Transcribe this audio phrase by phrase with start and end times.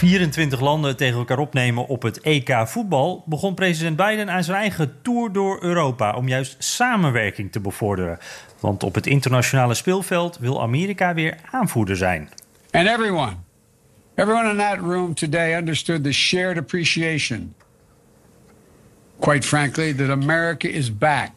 [0.00, 4.94] 24 landen tegen elkaar opnemen op het EK voetbal, begon president Biden aan zijn eigen
[5.02, 8.18] tour door Europa om juist samenwerking te bevorderen.
[8.60, 12.28] Want op het internationale speelveld wil Amerika weer aanvoerder zijn.
[12.70, 13.32] And everyone,
[14.14, 17.54] everyone in that room today understood the shared appreciation,
[19.18, 21.30] quite frankly, that America is back.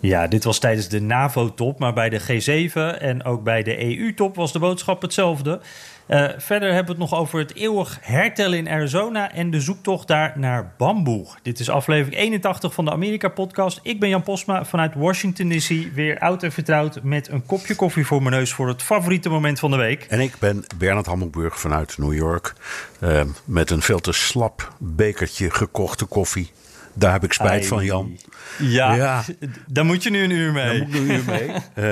[0.00, 4.36] Ja, dit was tijdens de NAVO-top, maar bij de G7 en ook bij de EU-top
[4.36, 5.60] was de boodschap hetzelfde.
[6.08, 10.08] Uh, verder hebben we het nog over het eeuwig hertellen in Arizona en de zoektocht
[10.08, 11.26] daar naar bamboe.
[11.42, 13.80] Dit is aflevering 81 van de Amerika-podcast.
[13.82, 18.06] Ik ben Jan Posma vanuit Washington DC, weer oud en vertrouwd met een kopje koffie
[18.06, 20.06] voor mijn neus voor het favoriete moment van de week.
[20.08, 22.54] En ik ben Bernard Hammelburg vanuit New York
[23.00, 26.50] uh, met een veel te slap bekertje gekochte koffie.
[26.94, 28.18] Daar heb ik spijt van, Jan.
[28.58, 29.24] Ja, ja,
[29.66, 30.78] daar moet je nu een uur mee.
[30.78, 31.50] Daar moet een uur mee.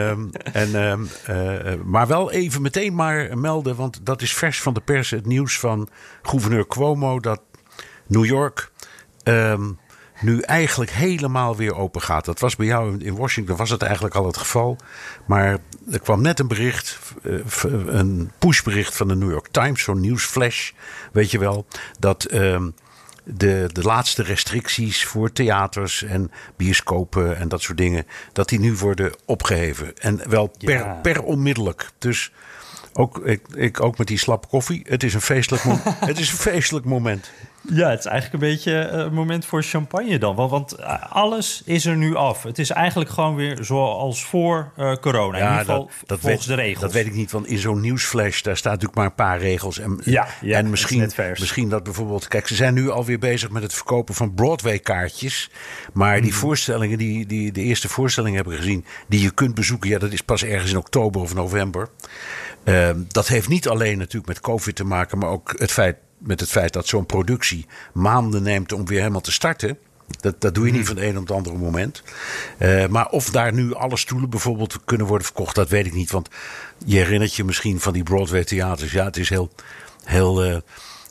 [0.09, 4.75] um, en, um, uh, maar wel even meteen maar melden, want dat is vers van
[4.75, 5.89] de pers het nieuws van
[6.23, 7.41] gouverneur Cuomo dat
[8.07, 8.71] New York
[9.25, 9.79] um,
[10.21, 12.25] nu eigenlijk helemaal weer open gaat.
[12.25, 14.77] Dat was bij jou in Washington, was het eigenlijk al het geval.
[15.27, 15.59] Maar
[15.91, 17.41] er kwam net een bericht, uh,
[17.87, 20.71] een pushbericht van de New York Times, zo'n nieuwsflash,
[21.13, 21.67] weet je wel,
[21.99, 22.27] dat
[23.35, 28.75] de, de laatste restricties voor theaters en bioscopen en dat soort dingen, dat die nu
[28.75, 29.97] worden opgeheven.
[29.99, 30.99] En wel per, ja.
[31.03, 31.91] per onmiddellijk.
[31.99, 32.33] Dus
[32.93, 34.87] ook, ik, ik, ook met die slap koffie.
[34.89, 35.63] Het is een feestelijk,
[36.11, 37.31] het is een feestelijk moment.
[37.63, 40.35] Ja, het is eigenlijk een beetje een moment voor champagne dan.
[40.35, 42.43] Want, want alles is er nu af.
[42.43, 45.39] Het is eigenlijk gewoon weer zoals voor uh, corona.
[45.39, 46.81] Ja, in ieder geval dat, dat volgens weet, de regels.
[46.81, 48.43] Dat weet ik niet, want in zo'n nieuwsflash...
[48.43, 49.79] daar staat natuurlijk maar een paar regels.
[49.79, 52.29] En, ja, ja en misschien, misschien dat bijvoorbeeld...
[52.29, 55.51] Kijk, ze zijn nu alweer bezig met het verkopen van Broadway-kaartjes.
[55.93, 56.39] Maar die Hmm.
[56.39, 58.85] voorstellingen, die, die de eerste voorstellingen hebben gezien...
[59.09, 61.89] die je kunt bezoeken, ja, dat is pas ergens in oktober of november.
[62.65, 65.19] Uh, dat heeft niet alleen natuurlijk met COVID te maken...
[65.19, 69.21] maar ook het feit met het feit dat zo'n productie maanden neemt om weer helemaal
[69.21, 69.79] te starten.
[70.21, 72.03] Dat, dat doe je niet van het een op het andere moment.
[72.59, 76.11] Uh, maar of daar nu alle stoelen bijvoorbeeld kunnen worden verkocht, dat weet ik niet.
[76.11, 76.29] Want
[76.85, 78.93] je herinnert je misschien van die Broadway theaters.
[78.93, 79.51] Ja, het is heel,
[80.05, 80.57] heel uh,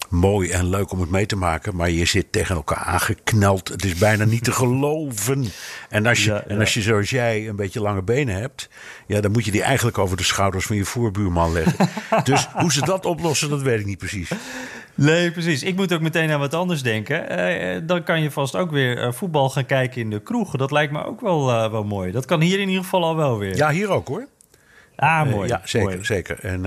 [0.10, 1.76] mooi en leuk om het mee te maken.
[1.76, 3.68] Maar je zit tegen elkaar aangekneld.
[3.68, 5.46] Het is bijna niet te geloven.
[5.90, 6.44] En als je, ja, ja.
[6.48, 8.70] En als je zoals jij een beetje lange benen hebt.
[9.08, 11.90] Ja, dan moet je die eigenlijk over de schouders van je voorbuurman leggen.
[12.24, 14.32] dus hoe ze dat oplossen, dat weet ik niet precies.
[14.96, 15.64] Nee, precies.
[15.64, 17.40] Ik moet ook meteen aan wat anders denken.
[17.40, 20.60] Uh, dan kan je vast ook weer uh, voetbal gaan kijken in de kroegen.
[20.60, 22.12] Dat lijkt me ook wel, uh, wel mooi.
[22.12, 23.56] Dat kan hier in ieder geval al wel weer.
[23.56, 24.28] Ja, hier ook hoor.
[25.00, 25.48] Ah, mooi.
[25.48, 25.90] ja, zeker.
[25.90, 26.06] mooi.
[26.06, 26.40] zeker.
[26.40, 26.62] En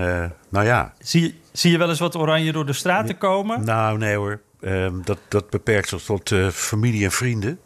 [0.49, 0.93] nou ja.
[0.99, 3.63] Zie, zie je wel eens wat oranje door de straten komen?
[3.63, 4.39] Nou, nee hoor.
[4.65, 7.59] Um, dat, dat beperkt zich tot uh, familie en vrienden.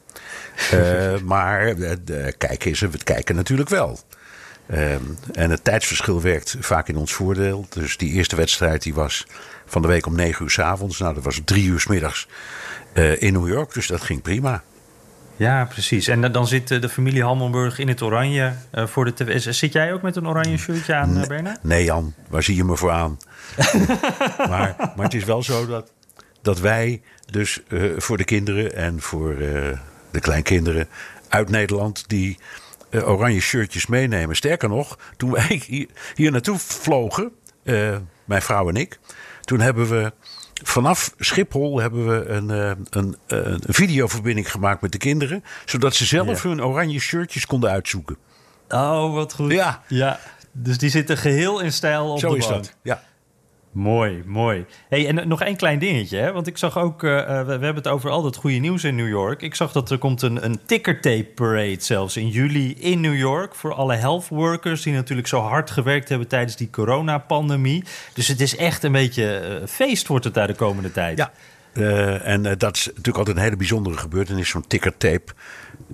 [0.73, 1.91] Uh, maar uh,
[2.37, 3.99] kijken is het kijken natuurlijk wel.
[4.71, 7.65] Um, en het tijdsverschil werkt vaak in ons voordeel.
[7.69, 9.25] Dus die eerste wedstrijd die was
[9.65, 10.99] van de week om negen uur s avonds.
[10.99, 12.27] Nou, dat was drie uur s middags
[13.17, 13.73] in New York.
[13.73, 14.63] Dus dat ging prima.
[15.37, 16.07] Ja, precies.
[16.07, 19.53] En dan zit de familie Hammelburg in het oranje uh, voor de tv.
[19.53, 21.63] Zit jij ook met een oranje shirtje aan, nee, Bernard?
[21.63, 22.13] Nee, Jan.
[22.29, 23.17] Waar zie je me voor aan?
[24.37, 25.91] maar, maar het is wel zo dat,
[26.41, 29.79] dat wij dus uh, voor de kinderen en voor uh,
[30.11, 30.87] de kleinkinderen
[31.27, 32.03] uit Nederland...
[32.09, 32.37] die
[32.89, 34.35] uh, oranje shirtjes meenemen.
[34.35, 37.31] Sterker nog, toen wij hier, hier naartoe vlogen,
[38.25, 38.99] mijn vrouw en ik...
[39.41, 40.13] toen hebben we
[40.63, 42.49] vanaf Schiphol hebben we een,
[42.89, 45.43] een, een, videoverbinding gemaakt met de kinderen.
[45.65, 46.49] Zodat ze zelf ja.
[46.49, 48.17] hun oranje shirtjes konden uitzoeken.
[48.69, 49.51] Oh, wat goed.
[49.51, 49.83] Ja.
[49.87, 50.19] ja.
[50.51, 52.63] Dus die zitten geheel in stijl op Zo de is bank.
[52.63, 53.01] dat, ja.
[53.71, 54.65] Mooi, mooi.
[54.89, 56.17] Hey, en nog één klein dingetje.
[56.17, 56.31] Hè?
[56.31, 58.95] Want ik zag ook, uh, we, we, hebben het over al dat goede nieuws in
[58.95, 59.41] New York.
[59.41, 63.55] Ik zag dat er komt een, een tickertape parade zelfs in juli in New York.
[63.55, 67.83] Voor alle health workers die natuurlijk zo hard gewerkt hebben tijdens die coronapandemie.
[68.13, 71.17] Dus het is echt een beetje uh, feest wordt het daar de komende tijd.
[71.17, 71.31] Ja.
[71.73, 75.33] Uh, en dat is natuurlijk altijd een hele bijzondere gebeurtenis, zo'n tickertape.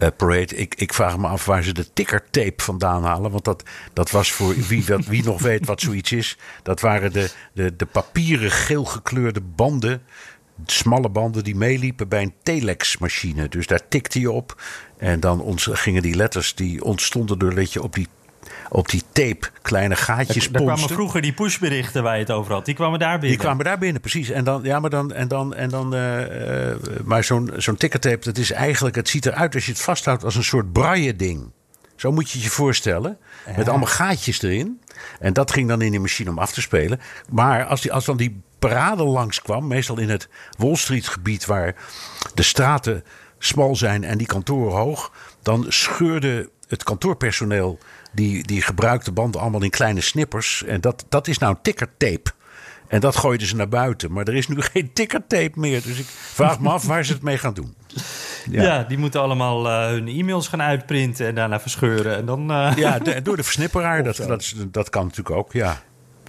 [0.03, 0.41] Uh.
[0.41, 3.31] Ik, ik, vraag me af waar ze de tickertape vandaan halen.
[3.31, 3.63] Want dat,
[3.93, 6.37] dat was voor wie, wie nog weet wat zoiets is.
[6.63, 10.01] Dat waren de, de, de papieren geel gekleurde banden.
[10.65, 13.49] smalle banden die meeliepen bij een telexmachine.
[13.49, 14.61] Dus daar tikte je op
[14.97, 18.07] en dan gingen die letters die ontstonden doordat je op die
[18.69, 22.65] op die tape kleine gaatjes Daar kwamen vroeger die pushberichten waar je het over had.
[22.65, 23.29] Die kwamen daar binnen.
[23.29, 24.29] Die kwamen daar binnen, precies.
[24.29, 28.25] En dan, ja, maar dan, en dan, en dan, uh, uh, maar zo'n zo'n tickertape,
[28.25, 31.51] dat is eigenlijk, het ziet eruit als je het vasthoudt als een soort braille ding.
[31.95, 33.17] Zo moet je je voorstellen.
[33.45, 33.53] Ja.
[33.57, 34.81] Met allemaal gaatjes erin.
[35.19, 36.99] En dat ging dan in die machine om af te spelen.
[37.29, 41.75] Maar als, die, als dan die parade langskwam, meestal in het Wall Street gebied waar
[42.33, 43.03] de straten
[43.39, 45.11] smal zijn en die kantoren hoog,
[45.41, 47.79] dan scheurde het kantoorpersoneel
[48.13, 50.63] die, die gebruikte banden allemaal in kleine snippers.
[50.63, 52.31] En dat, dat is nou tickertape.
[52.87, 54.11] En dat gooiden ze naar buiten.
[54.11, 55.81] Maar er is nu geen tickertape meer.
[55.81, 57.75] Dus ik vraag me af waar ze het mee gaan doen.
[58.49, 62.15] Ja, ja die moeten allemaal uh, hun e-mails gaan uitprinten en daarna verscheuren.
[62.15, 62.71] En dan, uh...
[62.75, 64.03] Ja, de, door de versnipperaar.
[64.13, 65.81] Dat, dat, dat kan natuurlijk ook, ja.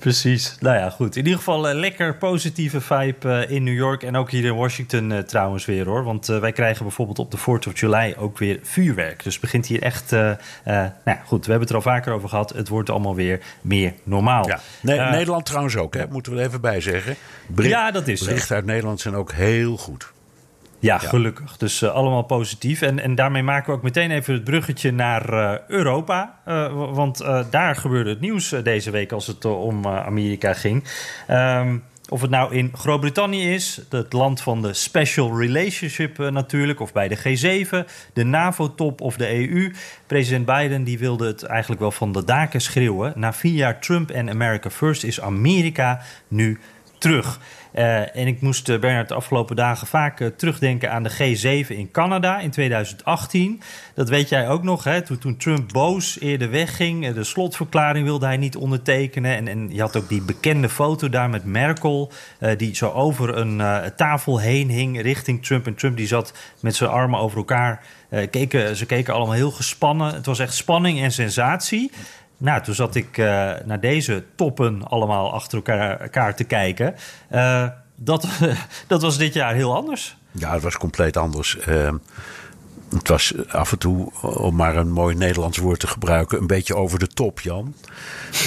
[0.04, 0.56] Precies.
[0.60, 1.16] Nou ja, goed.
[1.16, 4.54] In ieder geval uh, lekker positieve vibe uh, in New York en ook hier in
[4.54, 6.04] Washington uh, trouwens weer hoor.
[6.04, 9.22] Want wij krijgen bijvoorbeeld op de 4th of July ook weer vuurwerk.
[9.22, 10.10] Dus het begint hier echt.
[10.10, 10.38] nou
[11.04, 12.50] ja, goed, we hebben het er al vaker over gehad.
[12.50, 14.46] Het wordt allemaal weer meer normaal.
[14.46, 14.60] Ja.
[14.80, 16.06] Nee, Nederland trouwens ook, hè?
[16.10, 17.16] moeten we er even bij zeggen.
[17.46, 20.12] Bericht, ja, dat is Berichten uit Nederland zijn ook heel goed.
[20.84, 21.56] Ja, gelukkig.
[21.56, 22.82] Dus uh, allemaal positief.
[22.82, 26.38] En, en daarmee maken we ook meteen even het bruggetje naar uh, Europa.
[26.48, 30.84] Uh, want daar gebeurde het nieuws deze week als het om Amerika ging.
[31.30, 36.92] Um, of het nou in Groot-Brittannië is, het land van de Special Relationship natuurlijk, of
[36.92, 39.72] bij de G7, de NAVO-top of de EU.
[40.06, 43.12] President Biden die wilde het eigenlijk wel van de daken schreeuwen.
[43.16, 46.58] Na vier jaar Trump en America First is Amerika nu
[47.04, 47.40] terug.
[47.74, 51.68] Uh, en ik moest, uh, Bernard, de afgelopen dagen vaak uh, terugdenken aan de G7
[51.68, 53.62] in Canada in 2018.
[53.94, 55.02] Dat weet jij ook nog, hè?
[55.02, 57.12] Toen, toen Trump boos eerder wegging.
[57.12, 59.36] de slotverklaring wilde hij niet ondertekenen.
[59.36, 62.12] En, en je had ook die bekende foto daar met Merkel...
[62.56, 63.62] die zo over een
[63.96, 65.66] tafel heen hing richting Trump.
[65.66, 67.84] En Trump die zat met zijn armen over elkaar.
[68.30, 70.14] keken, ze keken allemaal heel gespannen.
[70.14, 71.90] Het was echt spanning en sensatie.
[72.36, 73.26] Nou, toen zat ik uh,
[73.64, 75.62] naar deze toppen allemaal achter
[75.98, 76.94] elkaar, te kijken.
[77.32, 78.26] Uh, dat,
[78.86, 80.16] dat was dit jaar heel anders.
[80.30, 81.58] Ja, het was compleet anders.
[81.68, 81.92] Uh,
[82.96, 86.76] het was af en toe, om maar een mooi Nederlands woord te gebruiken, een beetje
[86.76, 87.74] over de top, Jan.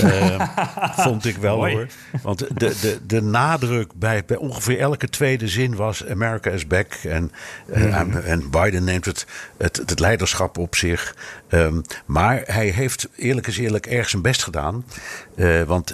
[0.03, 0.41] Uh,
[1.05, 1.87] vond ik wel hoor.
[2.21, 6.93] Want de, de, de nadruk bij, bij ongeveer elke tweede zin was: America is back.
[6.93, 7.31] En,
[7.67, 8.13] uh, mm.
[8.13, 9.25] en Biden neemt het,
[9.57, 11.15] het, het leiderschap op zich.
[11.49, 14.85] Um, maar hij heeft eerlijk is eerlijk erg zijn best gedaan.
[15.35, 15.93] Uh, want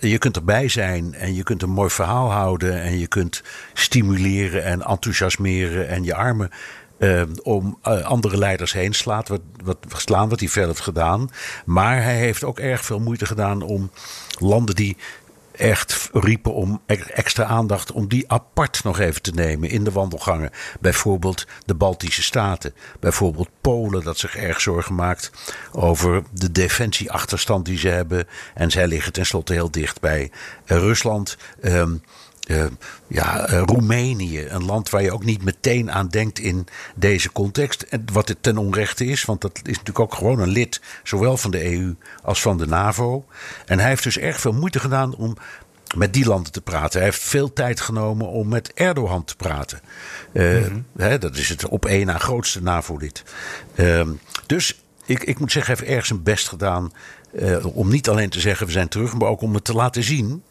[0.00, 2.82] je kunt erbij zijn en je kunt een mooi verhaal houden.
[2.82, 3.42] En je kunt
[3.72, 6.50] stimuleren en enthousiasmeren en je armen
[7.42, 11.30] om uh, andere leiders heen slaat, wat, wat, slaan, wat hij veel heeft gedaan.
[11.64, 13.90] Maar hij heeft ook erg veel moeite gedaan om
[14.38, 14.96] landen die
[15.56, 16.80] echt riepen om
[17.14, 20.50] extra aandacht, om die apart nog even te nemen in de wandelgangen.
[20.80, 25.30] Bijvoorbeeld de Baltische Staten, bijvoorbeeld Polen, dat zich erg zorgen maakt
[25.72, 28.26] over de defensieachterstand die ze hebben.
[28.54, 30.30] En zij liggen tenslotte heel dicht bij
[30.64, 31.36] Rusland.
[31.62, 32.02] Um,
[32.46, 32.64] uh,
[33.06, 37.82] ja, uh, Roemenië, een land waar je ook niet meteen aan denkt in deze context.
[37.82, 41.36] En wat het ten onrechte is, want dat is natuurlijk ook gewoon een lid, zowel
[41.36, 43.26] van de EU als van de NAVO.
[43.66, 45.36] En hij heeft dus erg veel moeite gedaan om
[45.96, 46.98] met die landen te praten.
[46.98, 49.80] Hij heeft veel tijd genomen om met Erdogan te praten.
[50.32, 50.86] Uh, mm -hmm.
[50.96, 53.22] hè, dat is het op één na grootste NAVO-lid.
[53.74, 54.08] Ehm,
[54.46, 56.92] dus ik, ik moet zeggen, hij heeft erg zijn best gedaan.
[57.62, 60.42] Om niet alleen te zeggen we zijn terug, maar ook om het te laten zien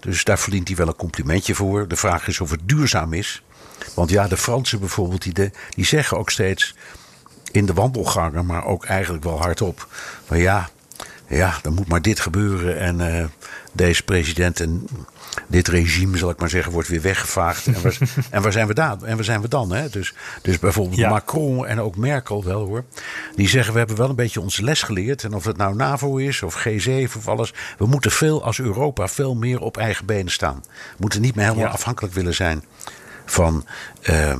[0.00, 1.88] dus daar verdient hij wel een complimentje voor.
[1.88, 3.42] De vraag is of het duurzaam is.
[3.94, 6.74] Want ja, de Fransen bijvoorbeeld, die, die zeggen ook steeds
[7.50, 9.88] in de wandelgangen, maar ook eigenlijk wel hardop.
[10.28, 10.70] Maar ja,
[11.26, 12.78] ja, dan moet maar dit gebeuren.
[12.78, 13.24] En uh,
[13.72, 14.86] deze president en
[15.46, 17.66] dit regime, zal ik maar zeggen, wordt weer weggevaagd.
[17.66, 17.98] En waar,
[18.30, 19.06] en waar zijn we dan?
[19.06, 19.72] En waar zijn we dan?
[19.72, 19.88] Hè?
[19.88, 21.08] Dus, dus bijvoorbeeld ja.
[21.08, 22.84] Macron en ook Merkel wel hoor.
[23.34, 25.24] Die zeggen we hebben wel een beetje onze les geleerd.
[25.24, 27.52] En of het nou NAVO is of G7 of alles.
[27.78, 30.62] We moeten veel als Europa veel meer op eigen benen staan.
[30.64, 31.72] We moeten niet meer helemaal ja.
[31.72, 32.64] afhankelijk willen zijn
[33.24, 33.66] van,
[34.02, 34.34] uh,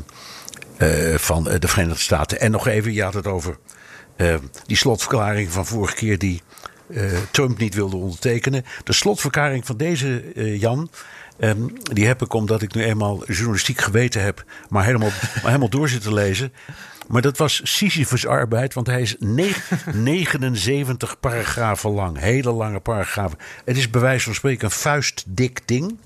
[0.79, 2.41] uh, van de Verenigde Staten.
[2.41, 3.57] En nog even, je had het over
[4.17, 4.35] uh,
[4.67, 6.43] die slotverklaring van vorige keer die
[6.93, 8.65] uh, Trump niet wilde ondertekenen.
[8.85, 10.91] De slotverklaring van deze uh, Jan.
[11.39, 15.69] Um, die heb ik omdat ik nu eenmaal journalistiek geweten heb, maar helemaal, maar helemaal
[15.69, 16.53] door zitten lezen.
[17.09, 22.19] Maar dat was Sisyphus arbeid, want hij is 79 paragrafen lang.
[22.19, 23.39] Hele lange paragrafen.
[23.65, 25.99] Het is bij wijze van spreken een vuistdik ding.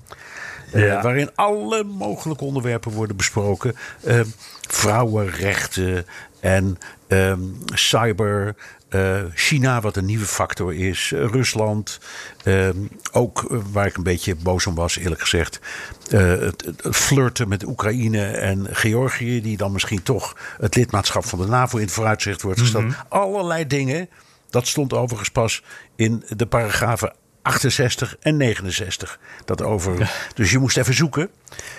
[0.73, 3.75] Uh, waarin alle mogelijke onderwerpen worden besproken.
[4.07, 4.19] Uh,
[4.67, 6.05] vrouwenrechten
[6.39, 8.55] en um, cyber.
[8.89, 11.11] Uh, China, wat een nieuwe factor is.
[11.15, 11.99] Rusland.
[12.45, 15.59] Um, ook waar ik een beetje boos om was, eerlijk gezegd.
[16.09, 19.41] het, het, flirten met Oekraïne en Georgië.
[19.41, 22.83] Die dan misschien toch het lidmaatschap van de NAVO in het vooruitzicht wordt gesteld.
[22.83, 23.05] Mm -hmm.
[23.09, 24.09] Allerlei dingen.
[24.49, 25.63] Dat stond overigens pas
[25.95, 29.19] in de paragrafen 68 en 69.
[29.45, 30.11] Dat over.
[30.35, 31.29] Dus je moest even zoeken.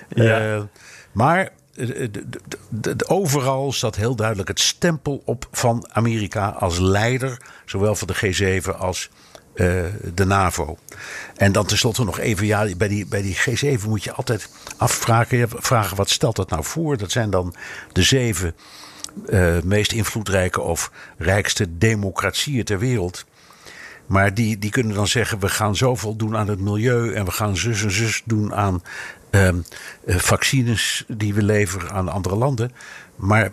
[0.09, 0.69] Ja.
[1.13, 1.51] Maar
[3.07, 8.77] overal zat heel duidelijk het stempel op van Amerika als leider, zowel van de G7
[8.79, 9.11] als
[9.55, 10.79] uh, de NAVO.
[11.37, 15.49] En dan tenslotte nog even, ja, bij die, bij die G7 moet je altijd afvragen,
[15.49, 16.97] vragen wat stelt dat nou voor?
[16.97, 17.55] Dat zijn dan
[17.93, 18.55] de zeven
[19.27, 23.25] uh, meest invloedrijke of rijkste democratieën ter wereld.
[24.07, 27.31] Maar die, die kunnen dan zeggen: we gaan zoveel doen aan het milieu en we
[27.31, 28.83] gaan zus en zus doen aan
[29.31, 29.49] uh,
[30.07, 32.73] vaccines die we leveren aan andere landen.
[33.17, 33.51] Maar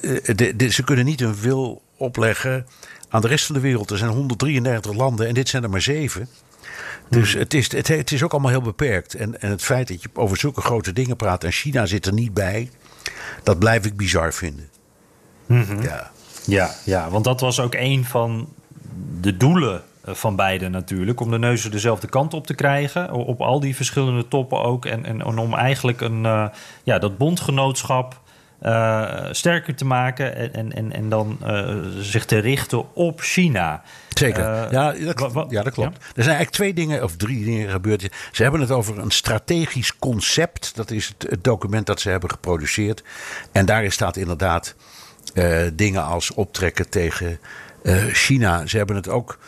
[0.00, 2.66] de, de, ze kunnen niet een wil opleggen
[3.08, 3.90] aan de rest van de wereld.
[3.90, 6.28] Er zijn 133 landen en dit zijn er maar zeven.
[7.08, 9.14] Dus het is, het, het is ook allemaal heel beperkt.
[9.14, 12.12] En, en het feit dat je over zulke grote dingen praat en China zit er
[12.12, 12.70] niet bij,
[13.42, 14.68] dat blijf ik bizar vinden.
[15.46, 15.82] Mm -hmm.
[15.82, 16.10] Ja.
[16.46, 18.48] Ja, ja, want dat was ook een van
[19.20, 21.20] de doelen van beide natuurlijk.
[21.20, 23.12] Om de neuzen dezelfde kant op te krijgen.
[23.12, 24.86] Op al die verschillende toppen ook.
[24.86, 26.46] En, en, en om eigenlijk een, uh,
[26.82, 28.20] ja, dat bondgenootschap
[28.62, 30.54] uh, sterker te maken.
[30.54, 33.82] En, en, en, dan uh, zich te richten op China.
[34.08, 34.72] Zeker.
[34.72, 35.96] ja, dat, ja, dat klopt.
[35.96, 36.06] Ja?
[36.14, 38.08] Er zijn eigenlijk twee dingen, of drie dingen gebeurd.
[38.32, 40.76] Ze hebben het over een strategisch concept.
[40.76, 43.02] Dat is het, het document dat ze hebben geproduceerd.
[43.52, 44.74] En daarin staat inderdaad
[45.72, 47.38] dingen als optrekken tegen
[48.12, 48.66] China.
[48.66, 49.38] Ze hebben het ook.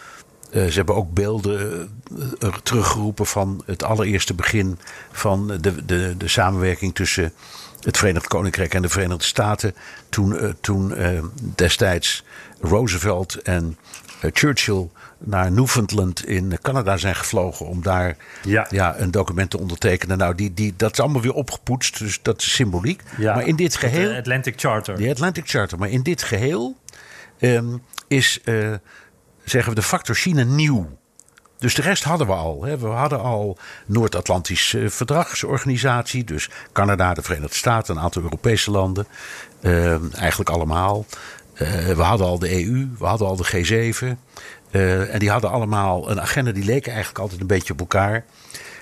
[0.54, 1.88] Uh, ze hebben ook beelden
[2.40, 4.78] uh, teruggeroepen van het allereerste begin
[5.12, 7.32] van de, de, de samenwerking tussen
[7.80, 9.74] het Verenigd Koninkrijk en de Verenigde Staten.
[10.08, 10.94] Toen, toen
[11.54, 12.24] destijds
[12.60, 13.78] Roosevelt en
[14.32, 18.66] Churchill naar Newfoundland in Canada zijn gevlogen om daar ja.
[18.70, 20.18] Ja, een document te ondertekenen.
[20.18, 23.02] Nou, die, die, dat is allemaal weer opgepoetst, dus dat is symboliek.
[23.16, 24.08] Ja, maar in dit geheel.
[24.08, 24.96] De Atlantic Charter.
[24.96, 25.78] De Atlantic Charter.
[25.78, 26.76] Maar in dit geheel
[27.40, 28.74] um, is, uh,
[29.44, 30.98] zeggen we, de factor China nieuw.
[31.58, 32.64] Dus de rest hadden we al.
[32.64, 32.78] Hè.
[32.78, 36.24] We hadden al Noord-Atlantisch uh, Verdragsorganisatie.
[36.24, 39.06] Dus Canada, de Verenigde Staten, een aantal Europese landen.
[39.60, 41.06] Uh, eigenlijk allemaal.
[41.54, 44.06] Uh, we hadden al de EU, we hadden al de G7.
[45.10, 48.24] en die hadden allemaal een agenda die leken eigenlijk altijd een beetje op elkaar.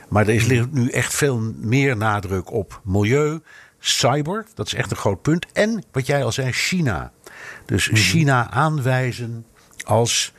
[0.09, 3.41] Maar er is nu echt veel meer nadruk op milieu,
[3.79, 4.47] cyber.
[4.55, 5.47] Dat is echt een groot punt.
[5.53, 7.13] En wat jij al zei, China.
[7.67, 9.47] Dus China aanwijzen
[9.85, 10.33] als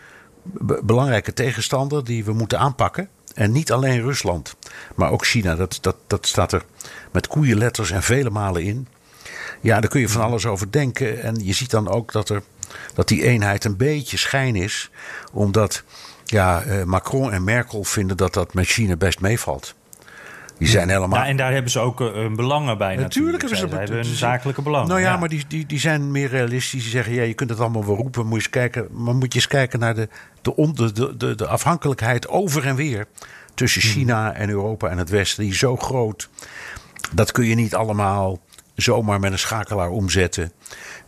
[0.83, 3.09] belangrijke tegenstander die we moeten aanpakken.
[3.33, 4.55] En niet alleen Rusland,
[4.95, 5.55] maar ook China.
[5.55, 6.65] Dat, dat, dat staat er
[7.12, 8.88] met koeienletters en vele malen in.
[9.62, 11.21] Ja, daar kun je van alles over denken.
[11.21, 12.43] En je ziet dan ook dat, er,
[12.93, 14.91] dat die eenheid een beetje schijn is.
[15.31, 15.83] Omdat
[16.25, 19.75] ja, Macron en Merkel vinden dat dat met China best meevalt.
[20.57, 21.19] Die zijn helemaal.
[21.19, 22.95] Ja, en daar hebben ze ook hun belangen bij.
[22.95, 24.88] Natuurlijk, hebben ze, hun zakelijke belangen.
[24.88, 26.81] Nou ja, ja, maar die, die, die zijn meer realistisch.
[26.81, 28.22] Die zeggen: ja, je kunt het allemaal wel roepen.
[28.22, 30.10] Moet je eens kijken, maar moet je eens kijken naar de,
[30.41, 33.05] de, de, de, de afhankelijkheid over en weer.
[33.53, 35.43] Tussen China en Europa en het Westen.
[35.43, 36.29] Die is zo groot.
[37.12, 38.39] Dat kun je niet allemaal
[38.75, 40.51] zomaar met een schakelaar omzetten.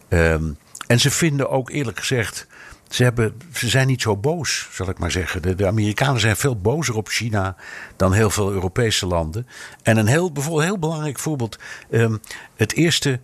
[0.09, 2.47] Um, en ze vinden ook eerlijk gezegd
[2.89, 5.41] ze, hebben, ze zijn niet zo boos, zal ik maar zeggen.
[5.41, 7.55] De, de, Amerikanen zijn veel bozer op China
[7.95, 9.47] dan heel veel Europese landen.
[9.83, 12.19] En een heel, bijvoorbeeld, heel belangrijk voorbeeld: um,
[12.55, 13.19] het eerste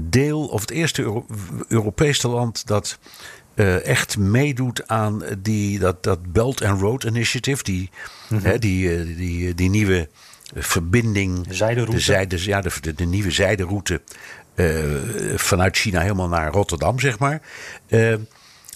[0.00, 1.26] deel, of het eerste Euro
[1.68, 2.98] Europese land dat.
[3.54, 7.90] Uh, echt meedoet aan die, dat, dat Belt and Road Initiative, die,
[8.28, 8.46] mm -hmm.
[8.46, 10.08] hè, die, uh, die, die nieuwe
[10.54, 14.00] verbinding, de zijderoute, de, zijde, ja, de, de, nieuwe zijderoute
[14.54, 14.84] uh,
[15.36, 17.40] vanuit China helemaal naar Rotterdam, zeg maar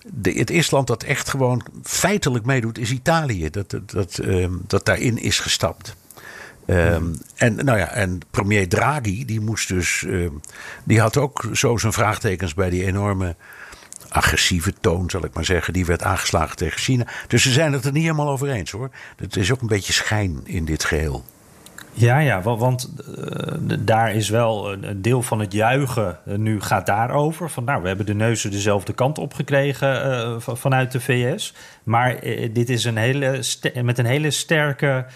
[0.06, 3.50] de, het eerste land dat echt gewoon feitelijk meedoet is Italië.
[3.50, 5.96] Dat, dat, dat, um, dat daarin is gestapt.
[6.66, 10.04] Um, en, nou ja, en premier Draghi, die moest dus.
[10.06, 10.40] Um,
[10.84, 13.36] die had ook zo zijn vraagtekens bij die enorme
[14.08, 15.72] agressieve toon, zal ik maar zeggen.
[15.72, 17.06] Die werd aangeslagen tegen China.
[17.28, 18.90] Dus ze zijn het er niet helemaal over eens hoor.
[19.16, 21.24] Het is ook een beetje schijn in dit geheel.
[21.92, 26.86] Ja, ja, want uh, daar is wel een deel van het juichen uh, nu gaat
[26.86, 27.50] daarover.
[27.50, 31.54] Van nou, we hebben de neuzen dezelfde kant op gekregen uh, vanuit de VS.
[31.82, 32.20] Maar
[32.52, 33.42] dit is een hele
[33.82, 35.06] met een hele sterke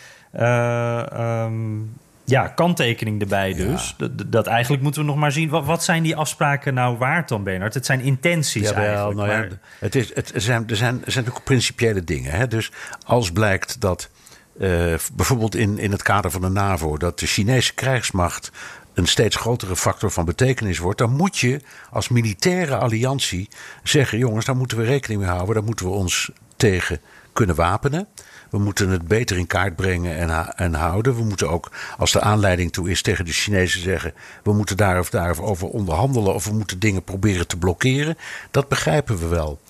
[0.41, 1.93] um,
[2.25, 3.95] ja, kanttekening erbij dus.
[3.99, 4.09] Ja.
[4.09, 5.49] Dat, dat, eigenlijk moeten we nog maar zien.
[5.49, 7.75] Wat, wat, zijn die afspraken nou waard dan, Bernard?
[7.75, 9.17] Het zijn intenties eigenlijk.
[9.17, 12.33] Nou ja, het is, het, er, zijn, er, zijn, er zijn ook principiële dingen.
[12.33, 12.47] Hè?
[12.47, 12.73] Dus
[13.07, 14.11] als blijkt dat
[14.59, 18.53] eh, bijvoorbeeld in, in het kader van de NAVO, dat de Chinese krijgsmacht
[18.95, 23.49] een steeds grotere factor van betekenis wordt, dan moet je als militaire alliantie
[23.83, 27.01] zeggen: jongens, daar moeten we rekening mee houden, daar moeten we ons tegen
[27.33, 28.09] kunnen wapenen.
[28.55, 31.15] We moeten het beter in kaart brengen en, en houden.
[31.17, 34.99] We moeten ook, als de aanleiding toe is, tegen de Chinezen zeggen: we moeten daar
[34.99, 38.17] of daar over onderhandelen of we moeten dingen proberen te blokkeren.
[38.51, 39.61] Dat begrijpen we wel.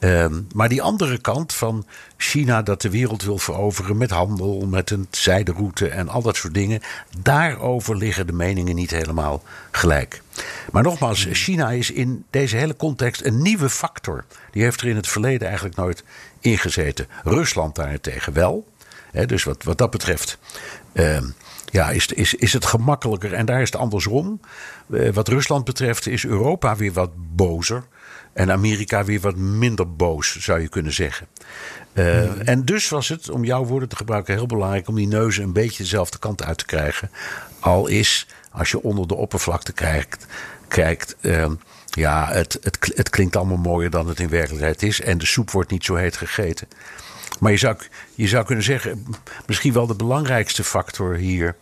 [0.00, 4.90] Um, maar die andere kant van China dat de wereld wil veroveren met handel, met
[4.90, 6.80] een zijderoute en al dat soort dingen,
[7.18, 10.22] daarover liggen de meningen niet helemaal gelijk.
[10.72, 14.24] Maar nogmaals, China is in deze hele context een nieuwe factor.
[14.50, 16.04] Die heeft er in het verleden eigenlijk nooit
[16.50, 17.06] ingezeten.
[17.24, 18.66] Rusland daarentegen wel.
[19.26, 20.38] dus wat, wat dat betreft.
[20.92, 21.18] Uh,
[21.70, 23.32] ja, is, is, is het gemakkelijker.
[23.32, 24.40] En daar is het andersom.
[24.86, 27.84] Uh, wat Rusland betreft is Europa weer wat bozer.
[28.32, 31.26] En Amerika weer wat minder boos, zou je kunnen zeggen.
[31.94, 35.44] Uh, En dus was het, om jouw woorden te gebruiken, heel belangrijk om die neuzen
[35.44, 37.10] een beetje dezelfde kant uit te krijgen.
[37.60, 40.26] Al is, als je onder de oppervlakte kijkt,
[40.68, 41.50] kijkt uh,
[41.98, 45.00] ja, het, het, het klinkt allemaal mooier dan het in werkelijkheid is.
[45.00, 46.68] En de soep wordt niet zo heet gegeten.
[47.40, 47.76] Maar je zou,
[48.14, 49.06] je zou kunnen zeggen,
[49.46, 51.56] misschien wel de belangrijkste factor hier.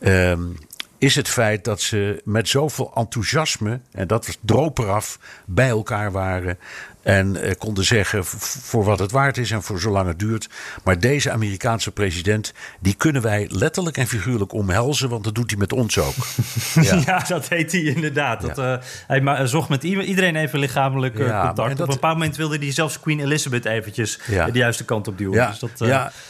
[0.00, 0.56] Um,
[0.98, 6.58] is het feit dat ze met zoveel enthousiasme, en dat was droperaf, bij elkaar waren.
[7.06, 10.48] En eh, konden zeggen voor wat het waard is en voor zolang het duurt.
[10.84, 15.08] Maar deze Amerikaanse president, die kunnen wij letterlijk en figuurlijk omhelzen.
[15.08, 16.14] Want dat doet hij met ons ook.
[16.80, 17.02] ja.
[17.06, 18.40] ja dat heet hij inderdaad.
[18.40, 21.68] Dat, uh, hij zocht met iedereen even lichamelijk uh, ja, contact.
[21.68, 21.80] Dat...
[21.80, 25.34] Op een bepaald moment wilde hij zelfs Queen Elizabeth eventjes de juiste kant op duwen.
[25.34, 25.80] Ja, dus dat.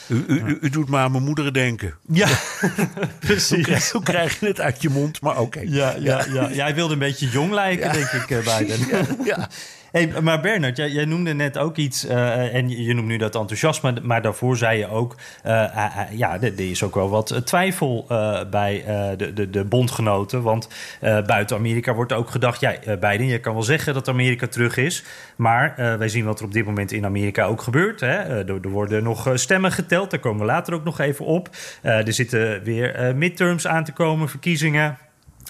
[0.06, 1.94] U, u, u, u, doet maar aan mijn moederen denken.
[2.08, 2.28] Ja,
[3.18, 3.90] precies.
[3.90, 5.20] Hoe krijg, je het uit je mond?
[5.20, 5.58] Maar oké.
[5.58, 5.66] Okay.
[5.66, 6.48] Ja, ja, ja.
[6.48, 8.78] ja, hij wilde een beetje jong lijken, denk ik, Biden.
[9.24, 9.48] ja.
[9.96, 13.94] Hey, maar Bernard, jij, noemde net ook iets, uh, en je noemt nu dat enthousiasme,
[14.02, 18.04] maar daarvoor zei je ook, uh, uh, ja, er is ook wel wat twijfel
[18.50, 18.84] bij
[19.16, 20.42] de, de, de bondgenoten.
[20.42, 20.68] Want
[21.00, 25.04] buiten Amerika wordt ook gedacht, ja, Biden, je kan wel zeggen dat Amerika terug is,
[25.36, 28.00] maar wij zien wat er op dit moment in Amerika ook gebeurt.
[28.00, 28.06] Hè?
[28.06, 31.48] Er, er, worden nog stemmen geteld, daar komen we later ook nog even op.
[31.82, 34.98] er zitten weer midterms aan te komen, verkiezingen.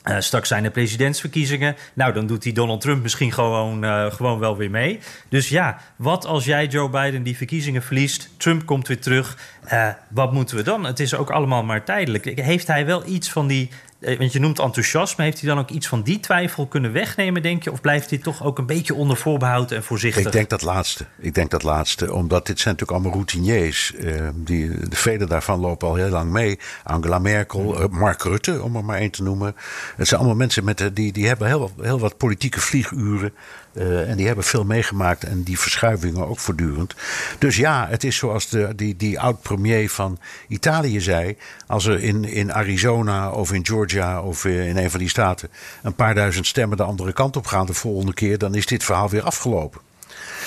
[0.09, 1.77] Uh, straks zijn er presidentsverkiezingen.
[1.95, 4.99] Nou, dan doet die Donald Trump misschien gewoon, uh, gewoon wel weer mee.
[5.29, 8.31] Dus ja, wat als jij Joe Biden die verkiezingen verliest?
[8.37, 9.37] Trump komt weer terug.
[9.73, 10.85] Uh, wat moeten we dan?
[10.85, 12.41] Het is ook allemaal maar tijdelijk.
[12.41, 15.25] Heeft hij wel iets van die eh, want je noemt enthousiasme.
[15.25, 17.73] Heeft hij dan ook iets van die twijfel kunnen wegnemen, denk je?
[17.73, 20.27] Of blijft hij toch ook een beetje onder voorbehoud en voorzichtig?
[20.27, 21.05] Ik denk dat laatste.
[21.19, 22.13] Ik denk dat laatste.
[22.13, 23.93] Omdat dit zijn natuurlijk allemaal routiniers.
[23.99, 26.59] Uh, die, de vele daarvan lopen al heel lang mee.
[26.85, 29.57] Angela Merkel, uh, Mark Rutte, om er maar één te noemen.
[29.97, 33.33] Het zijn allemaal mensen met, die, die hebben heel, heel wat politieke vlieguren.
[33.79, 36.95] Uh, en die hebben veel meegemaakt en die verschuivingen ook voortdurend.
[37.39, 41.37] Dus ja, het is zoals de, die, die oud-premier van Italië zei.
[41.67, 45.49] Als er in, in Arizona of in Georgia of in een van die staten
[45.83, 48.85] een paar duizend stemmen de andere kant op gaan de volgende keer, dan is dit
[48.85, 49.81] verhaal weer afgelopen.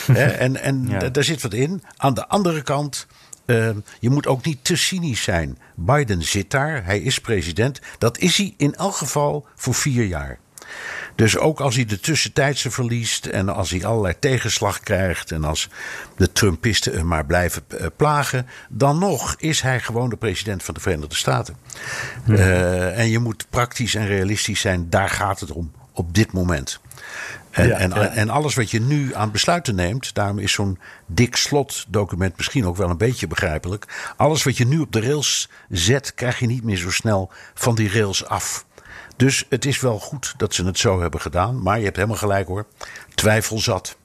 [0.16, 1.10] en en ja.
[1.10, 1.84] daar zit wat in.
[1.98, 3.08] Aan de andere kant.
[3.46, 5.58] Uh, je moet ook niet te cynisch zijn.
[5.76, 7.82] Biden zit daar, hij is president.
[7.98, 10.40] Dat is hij in elk geval voor vier jaar.
[11.16, 15.70] Dus ook als hij de tussentijdse verliest en als hij allerlei tegenslag krijgt en als
[16.16, 20.74] de Trumpisten hem maar blijven eh, plagen, dan nog is hij gewoon de president van
[20.74, 21.56] de Verenigde Staten.
[22.26, 22.34] Ja.
[22.34, 26.80] Uh, en je moet praktisch en realistisch zijn, daar gaat het om op dit moment.
[27.52, 28.08] En, ja, en, ja.
[28.08, 32.78] en, alles wat je nu aan besluiten neemt, daarom is zo'n dik slotdocument misschien ook
[32.78, 34.14] wel een beetje begrijpelijk.
[34.18, 37.76] Alles wat je nu op de rails zet, krijg je niet meer zo snel van
[37.76, 38.66] die rails af.
[39.20, 41.62] Dus het is wel goed dat ze het zo hebben gedaan.
[41.62, 42.66] Maar je hebt helemaal gelijk hoor.
[43.16, 43.98] Twijfel zat.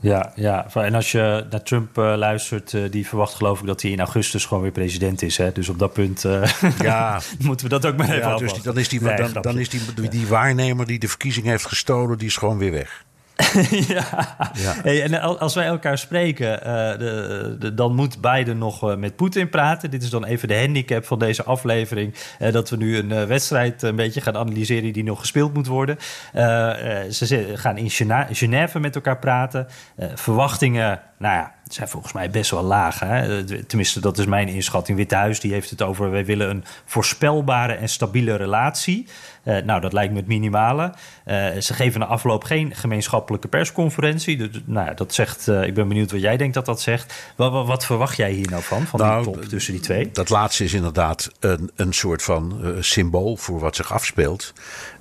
[0.00, 3.82] Ja, ja, en als je naar Trump uh, luistert, uh, die verwacht geloof ik dat
[3.82, 5.36] hij in augustus gewoon weer president is.
[5.36, 5.52] Hè?
[5.52, 6.42] Dus op dat punt uh,
[6.78, 7.20] ja.
[7.38, 9.58] moeten we dat ook maar even ja, dus die, dan is, die, nee, dan, dan,
[9.58, 13.04] is die, die, die waarnemer die de verkiezing heeft gestolen, die is gewoon weer weg.
[13.94, 14.04] ja.
[14.52, 14.74] ja.
[14.82, 16.62] Hey, en als wij elkaar spreken, uh,
[16.98, 19.90] de, de, dan moet Biden nog uh, met Poetin praten.
[19.90, 22.14] Dit is dan even de handicap van deze aflevering.
[22.38, 25.96] Uh, dat we nu een wedstrijd een beetje gaan analyseren die nog gespeeld moet worden.
[27.10, 27.90] ze gaan in
[28.30, 29.66] Genève met elkaar praten.
[30.14, 32.98] verwachtingen, nou ja, zijn volgens mij best wel laag.
[32.98, 33.44] Hè?
[33.64, 34.98] Tenminste, dat is mijn inschatting.
[34.98, 36.10] Witte Huis die heeft het over...
[36.10, 39.06] wij willen een voorspelbare en stabiele relatie.
[39.44, 40.94] Uh, nou, dat lijkt me het minimale.
[41.26, 44.36] Uh, ze geven na afloop geen gemeenschappelijke persconferentie.
[44.36, 45.48] Dus, nou ja, dat zegt...
[45.48, 47.32] Uh, ik ben benieuwd wat jij denkt dat dat zegt.
[47.36, 50.10] Wat, wat, wat verwacht jij hier nou van, van nou, die top tussen die twee?
[50.12, 54.52] Dat laatste is inderdaad een, een soort van symbool voor wat zich afspeelt.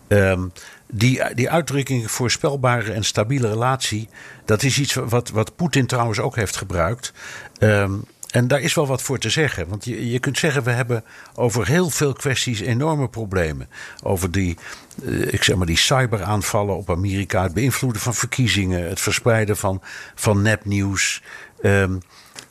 [0.07, 0.51] Um,
[0.91, 4.09] die, die uitdrukking voorspelbare en stabiele relatie,
[4.45, 7.13] dat is iets wat, wat Poetin trouwens ook heeft gebruikt.
[7.59, 9.67] Um, en daar is wel wat voor te zeggen.
[9.67, 13.69] Want je, je kunt zeggen, we hebben over heel veel kwesties enorme problemen.
[14.03, 14.57] Over die,
[15.05, 19.81] eh, ik zeg maar, die cyberaanvallen op Amerika, het beïnvloeden van verkiezingen, het verspreiden van,
[20.15, 21.21] van nepnieuws.
[21.61, 21.97] Ehm,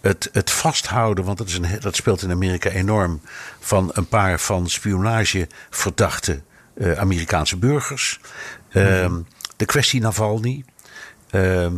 [0.01, 3.21] het, het vasthouden, want dat, is een, dat speelt in Amerika enorm,
[3.61, 6.39] van een paar van spionage verdachte uh,
[6.97, 8.21] Amerikaanse burgers.
[8.69, 9.21] Ehm,
[9.57, 10.65] de kwestie Navalny.
[11.31, 11.75] Ehm,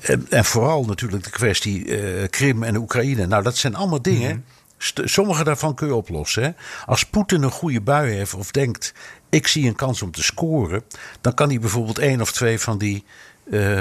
[0.00, 3.26] en, en, vooral natuurlijk de kwestie uh, Krim en Oekraïne.
[3.26, 4.30] Nou, dat zijn allemaal dingen.
[4.30, 5.06] Mhm.
[5.06, 6.42] Sommige daarvan kun je oplossen.
[6.42, 6.50] Hè?
[6.86, 8.94] Als Poetin een goede bui heeft of denkt:
[9.30, 10.82] ik zie een kans om te scoren,
[11.20, 13.04] dan kan hij bijvoorbeeld één of twee van die
[13.44, 13.80] uh,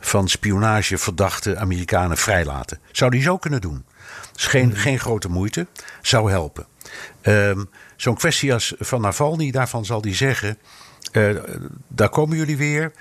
[0.00, 2.78] van spionage verdachte Amerikanen vrijlaten.
[2.92, 3.84] Zou die zo kunnen doen?
[4.36, 4.76] is geen, mhm.
[4.76, 5.66] geen grote moeite,
[6.02, 6.66] zou helpen.
[7.22, 10.58] Um, Zo'n kwestie als van Navalny, daarvan zal hij zeggen:
[11.12, 11.40] uh,
[11.88, 12.92] daar komen jullie weer.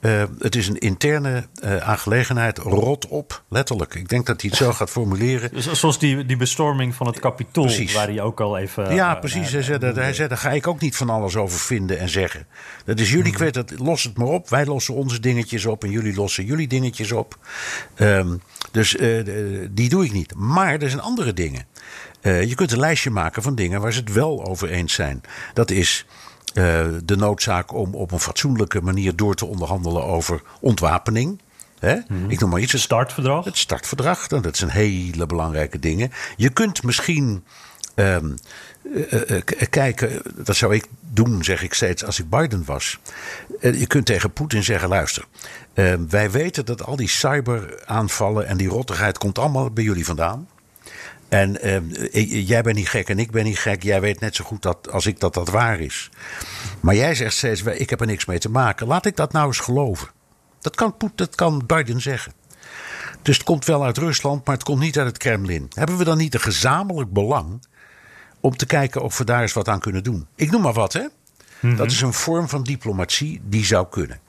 [0.00, 2.58] Uh, het is een interne uh, aangelegenheid.
[2.58, 3.94] Rot op, letterlijk.
[3.94, 5.50] Ik denk dat hij het zo gaat formuleren.
[5.54, 7.94] Dus zoals die, die bestorming van het kapitool, precies.
[7.94, 8.94] waar hij ook al even.
[8.94, 9.52] Ja, precies.
[9.52, 12.08] hij, zei, dat, hij zei: daar ga ik ook niet van alles over vinden en
[12.08, 12.46] zeggen.
[12.84, 13.50] Dat is jullie hmm.
[13.50, 14.48] kwet, los het maar op.
[14.48, 17.38] Wij lossen onze dingetjes op en jullie lossen jullie dingetjes op.
[17.96, 18.96] Um, dus
[19.70, 20.34] die doe ik niet.
[20.34, 21.66] Maar er zijn andere dingen.
[22.22, 25.20] Je kunt een lijstje maken van dingen waar ze het wel over eens zijn.
[25.54, 26.06] Dat is.
[26.54, 31.40] Uh, de noodzaak om op een fatsoenlijke manier door te onderhandelen over ontwapening.
[31.78, 31.98] Hè?
[32.06, 32.30] Hmm.
[32.30, 32.72] Ik noem maar iets.
[32.72, 33.44] Het startverdrag.
[33.44, 36.12] Het startverdrag, nou, dat zijn hele belangrijke dingen.
[36.36, 37.44] Je kunt misschien
[37.94, 38.34] um,
[38.82, 42.98] uh, uh, kijken, dat zou ik doen, zeg ik steeds, als ik Biden was.
[43.60, 45.24] je kunt tegen Poetin zeggen: luister,
[45.74, 50.48] ehm, wij weten dat al die cyberaanvallen en die rottigheid komt allemaal bij jullie vandaan.
[51.32, 53.82] En uh, jij bent niet gek en ik ben niet gek.
[53.82, 56.10] Jij weet net zo goed dat, als ik dat dat waar is.
[56.80, 58.86] Maar jij zegt steeds, ik heb er niks mee te maken.
[58.86, 60.08] Laat ik dat nou eens geloven.
[60.60, 62.32] Dat kan, dat kan Biden zeggen.
[63.22, 65.70] Dus het komt wel uit Rusland, maar het komt niet uit het Kremlin.
[65.74, 67.66] Hebben we dan niet een gezamenlijk belang
[68.40, 70.26] om te kijken of we daar eens wat aan kunnen doen?
[70.34, 71.06] Ik noem maar wat, hè?
[71.60, 71.76] Mhm.
[71.76, 74.20] Dat is een vorm van diplomatie die zou kunnen.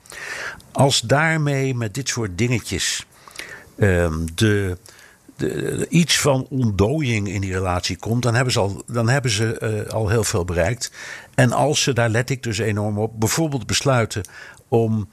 [0.72, 3.06] Als daarmee met dit soort dingetjes
[3.78, 4.78] um, de
[5.36, 9.84] de, iets van ontdooiing in die relatie komt, dan hebben ze al, dan hebben ze,
[9.86, 10.90] uh, al heel veel bereikt.
[11.34, 14.28] En als ze, daar let ik dus enorm op, bijvoorbeeld besluiten
[14.68, 15.08] om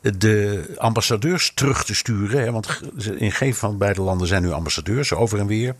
[0.00, 2.40] de ambassadeurs terug te sturen.
[2.40, 2.80] Hè, want
[3.16, 5.74] in geen van beide landen zijn nu ambassadeurs, over en weer.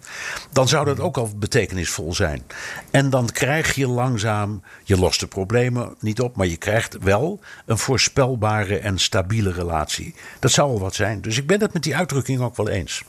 [0.52, 2.42] Dan zou dat ook al betekenisvol zijn.
[2.90, 7.40] En dan krijg je langzaam, je lost de problemen niet op, maar je krijgt wel
[7.66, 10.14] een voorspelbare en stabiele relatie.
[10.38, 11.20] Dat zou al wat zijn.
[11.20, 13.04] Dus ik ben het met die uitdrukking ook wel eens.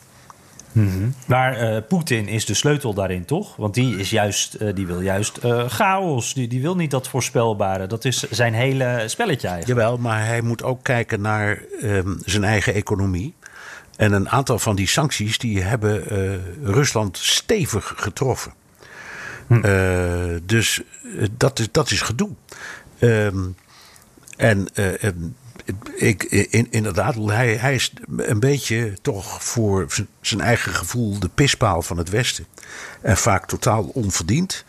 [0.75, 1.09] Mhm.
[1.25, 3.55] Maar uh, Poetin is de sleutel daarin, toch?
[3.55, 6.33] Want die, is juist, uh, die wil juist uh, chaos.
[6.33, 7.87] Die, die wil niet dat voorspelbare.
[7.87, 9.79] Dat is zijn hele spelletje eigenlijk.
[9.79, 13.33] Jawel, maar hij moet ook kijken naar um, zijn eigen economie.
[13.95, 16.03] En een aantal van die sancties die hebben
[16.63, 18.53] Rusland stevig getroffen.
[19.47, 19.61] Hm.
[20.43, 20.81] dus
[21.31, 22.29] dat, is, dat is gedoe.
[22.99, 23.55] Um,
[24.37, 24.67] en
[25.95, 29.87] ik, in, inderdaad, hij, hij is een beetje toch voor
[30.21, 32.45] zijn eigen gevoel de pispaal van het Westen.
[33.01, 34.65] En vaak totaal onverdiend,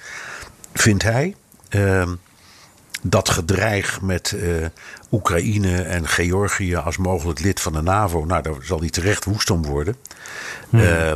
[0.73, 1.35] vindt hij.
[1.71, 2.09] Uh,
[3.03, 4.67] dat gedreig met uh,
[5.11, 9.51] Oekraïne en Georgië als mogelijk lid van de NAVO, nou, daar zal hij terecht woest
[9.51, 9.97] om worden.
[10.69, 10.81] Hmm.
[10.81, 11.13] Uh,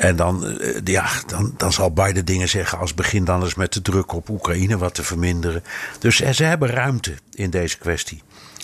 [0.00, 3.72] en dan, eh, ja, dan, dan zal Biden dingen zeggen als begin dan eens met
[3.72, 5.62] de druk op Oekraïne wat te verminderen.
[5.98, 8.22] Dus ze hebben ruimte in deze kwestie.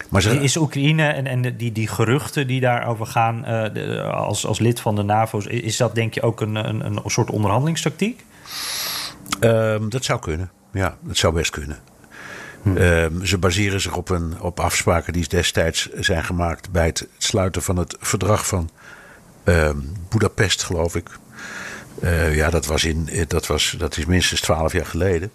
[0.09, 4.81] Maar Is Oekraïne en, en die, die geruchten die daarover gaan uh, als, als lid
[4.81, 8.25] van de NAVO, is dat denk je ook een, een, een soort onderhandelingstactiek?
[9.40, 11.79] Um, dat zou kunnen, ja, dat zou best kunnen.
[12.62, 12.77] Hm.
[12.77, 17.62] Um, ze baseren zich op, een, op afspraken die destijds zijn gemaakt bij het sluiten
[17.62, 18.71] van het verdrag van
[19.45, 21.09] um, Budapest, geloof ik.
[22.03, 25.31] Uh, ja, dat, was in, dat, was, dat is minstens twaalf jaar geleden.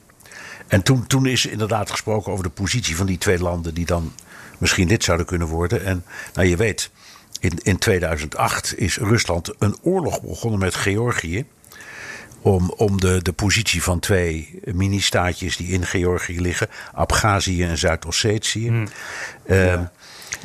[0.68, 4.12] En toen, toen is inderdaad gesproken over de positie van die twee landen die dan
[4.62, 5.86] misschien lid zouden kunnen worden.
[5.86, 6.92] En nou, je weet,
[7.40, 11.46] in, in 2008 is Rusland een oorlog begonnen met Georgië.
[12.44, 18.68] Om, om de, de positie van twee mini-staatjes die in Georgië liggen, Abhazie en Zuid-Ossetië.
[18.68, 18.88] Hmm.
[19.46, 19.82] Uh,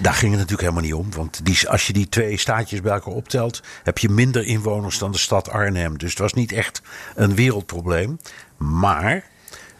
[0.01, 1.15] Daar ging het natuurlijk helemaal niet om.
[1.15, 5.13] Want die, als je die twee staatjes bij elkaar optelt, heb je minder inwoners dan
[5.13, 5.99] de stad Arnhem.
[5.99, 6.83] Dus het was niet echt
[7.15, 8.19] een wereldprobleem.
[8.57, 9.25] Maar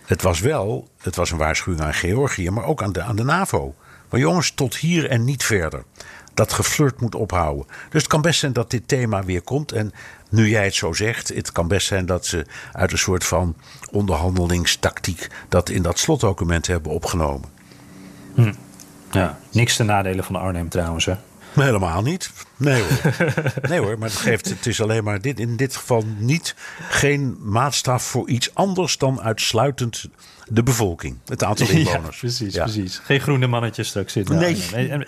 [0.07, 3.25] het was wel, het was een waarschuwing aan Georgië, maar ook aan de, aan de
[3.25, 3.75] NAVO.
[4.11, 5.85] Maar jongens, tot hier en niet verder.
[6.35, 7.67] Dat geflirt moet ophouden.
[7.67, 9.73] Dus het kan best zijn dat dit thema weer komt.
[9.73, 9.93] En
[10.31, 13.57] nu jij het zo zegt, het kan best zijn dat ze uit een soort van
[13.91, 17.49] onderhandelingstactiek dat in dat slotdocument hebben opgenomen.
[18.35, 18.53] Hm.
[19.11, 21.15] Ja, niks ten nadele van Arnhem trouwens, hè?
[21.53, 22.31] Helemaal niet.
[22.57, 23.15] Nee hoor.
[23.71, 26.55] nee hoor, maar het, geeft, het is alleen maar dit, in dit geval niet
[26.89, 30.09] geen maatstaf voor iets anders dan uitsluitend
[30.49, 32.15] de bevolking, het aantal inwoners.
[32.15, 32.99] Ja, precies, precies.
[32.99, 34.37] Geen groene mannetjes straks zitten.
[34.39, 34.57] Nee.
[34.75, 35.07] En,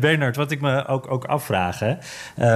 [0.00, 1.94] Bernard, wat ik me ook, ook afvraag, hè,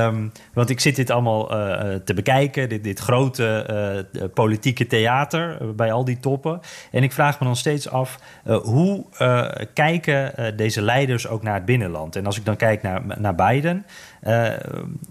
[0.07, 5.75] um, want ik zit dit allemaal uh, te bekijken, dit, dit grote uh, politieke theater
[5.75, 6.61] bij al die toppen.
[6.90, 9.05] En ik vraag me dan steeds af, hoe
[9.73, 12.16] kijken deze leiders ook naar het binnenland?
[12.16, 13.85] En als ik dan kijk naar, naar Biden,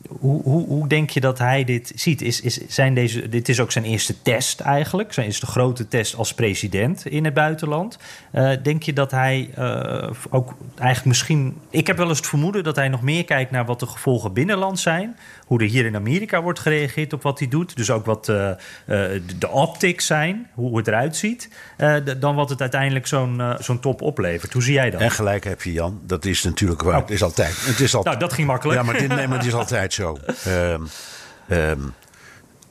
[0.07, 2.21] hoe, hoe, hoe, denk je dat hij dit ziet?
[2.21, 5.13] Is, is, zijn deze, dit is ook zijn eerste test eigenlijk.
[5.13, 7.97] Zijn eerste grote test als president in het buitenland.
[8.33, 11.57] Uh, denk je dat hij uh, ook eigenlijk misschien...
[11.69, 14.33] Ik heb wel eens het vermoeden dat hij nog meer kijkt naar wat de gevolgen
[14.33, 15.17] binnenland zijn.
[15.45, 17.75] Hoe er hier in Amerika wordt gereageerd op wat hij doet.
[17.75, 18.57] Dus ook wat de,
[19.39, 21.49] de optics zijn, hoe het eruit ziet.
[22.19, 24.53] dan wat het uiteindelijk zo'n zo'n top oplevert.
[24.53, 25.01] Hoe zie jij dat?
[25.01, 26.01] En gelijk heb je Jan.
[26.05, 26.95] Dat is natuurlijk waar.
[26.95, 27.01] Oh.
[27.01, 27.65] Het is altijd...
[27.65, 28.79] Het is altijd nou, dat ging makkelijk.
[28.79, 30.17] Ja, maar dit, nee, maar het is altijd zo.
[30.47, 30.87] Um,
[31.49, 31.93] um,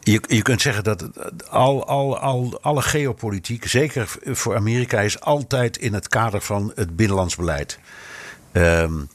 [0.02, 1.04] je, je kunt zeggen dat
[1.48, 6.96] al, al, al, alle geopolitiek, zeker voor Amerika, is altijd in het kader van het
[6.96, 7.78] binnenlands beleid.
[8.52, 9.08] Um,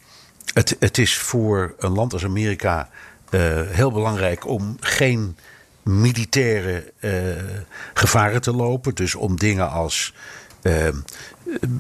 [0.54, 2.90] het, het is voor een land als Amerika
[3.30, 5.38] uh, heel belangrijk om geen
[5.84, 7.12] militaire uh,
[7.94, 8.96] gevaren te lopen.
[8.96, 10.14] Dus om dingen als
[10.62, 10.88] uh,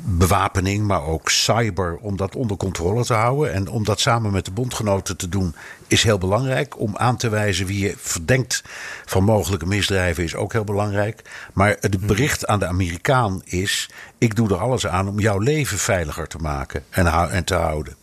[0.05, 3.53] bewapening, maar ook cyber, om dat onder controle te houden.
[3.53, 5.55] En om dat samen met de bondgenoten te doen,
[5.87, 6.79] is heel belangrijk.
[6.79, 8.63] Om aan te wijzen wie je verdenkt
[9.05, 11.21] van mogelijke misdrijven, is ook heel belangrijk.
[11.53, 12.07] Maar het hmm.
[12.07, 16.37] bericht aan de Amerikaan is: ik doe er alles aan om jouw leven veiliger te
[16.37, 17.95] maken en, en te houden.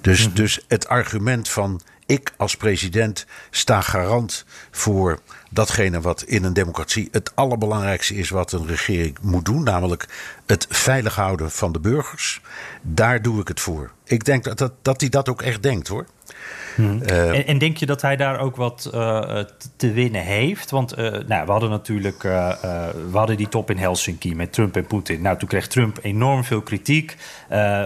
[0.00, 0.34] Dus, hmm.
[0.34, 5.20] dus het argument van ik als president sta garant voor
[5.56, 10.08] datgene wat in een democratie het allerbelangrijkste is wat een regering moet doen, namelijk
[10.46, 12.40] het veilig houden van de burgers.
[12.82, 13.90] Daar doe ik het voor.
[14.06, 16.06] Ik denk dat, dat, dat hij dat ook echt denkt hoor.
[16.74, 17.02] Hmm.
[17.10, 19.38] Uh, en, denk je dat hij daar ook wat uh,
[19.76, 20.70] te winnen heeft?
[20.70, 24.86] Want uh, nou, we hadden natuurlijk we hadden die top in Helsinki met Trump en
[24.86, 25.22] Poetin.
[25.22, 27.16] Nou, toen kreeg Trump enorm veel kritiek.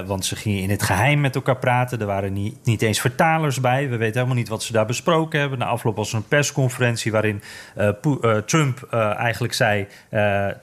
[0.07, 2.01] want ze gingen in het geheim met elkaar praten.
[2.01, 3.89] Er waren niet, niet eens vertalers bij.
[3.89, 5.59] We weten helemaal niet wat ze daar besproken hebben.
[5.59, 7.43] Na afloop was er een persconferentie waarin
[8.47, 9.87] Trump eigenlijk zei: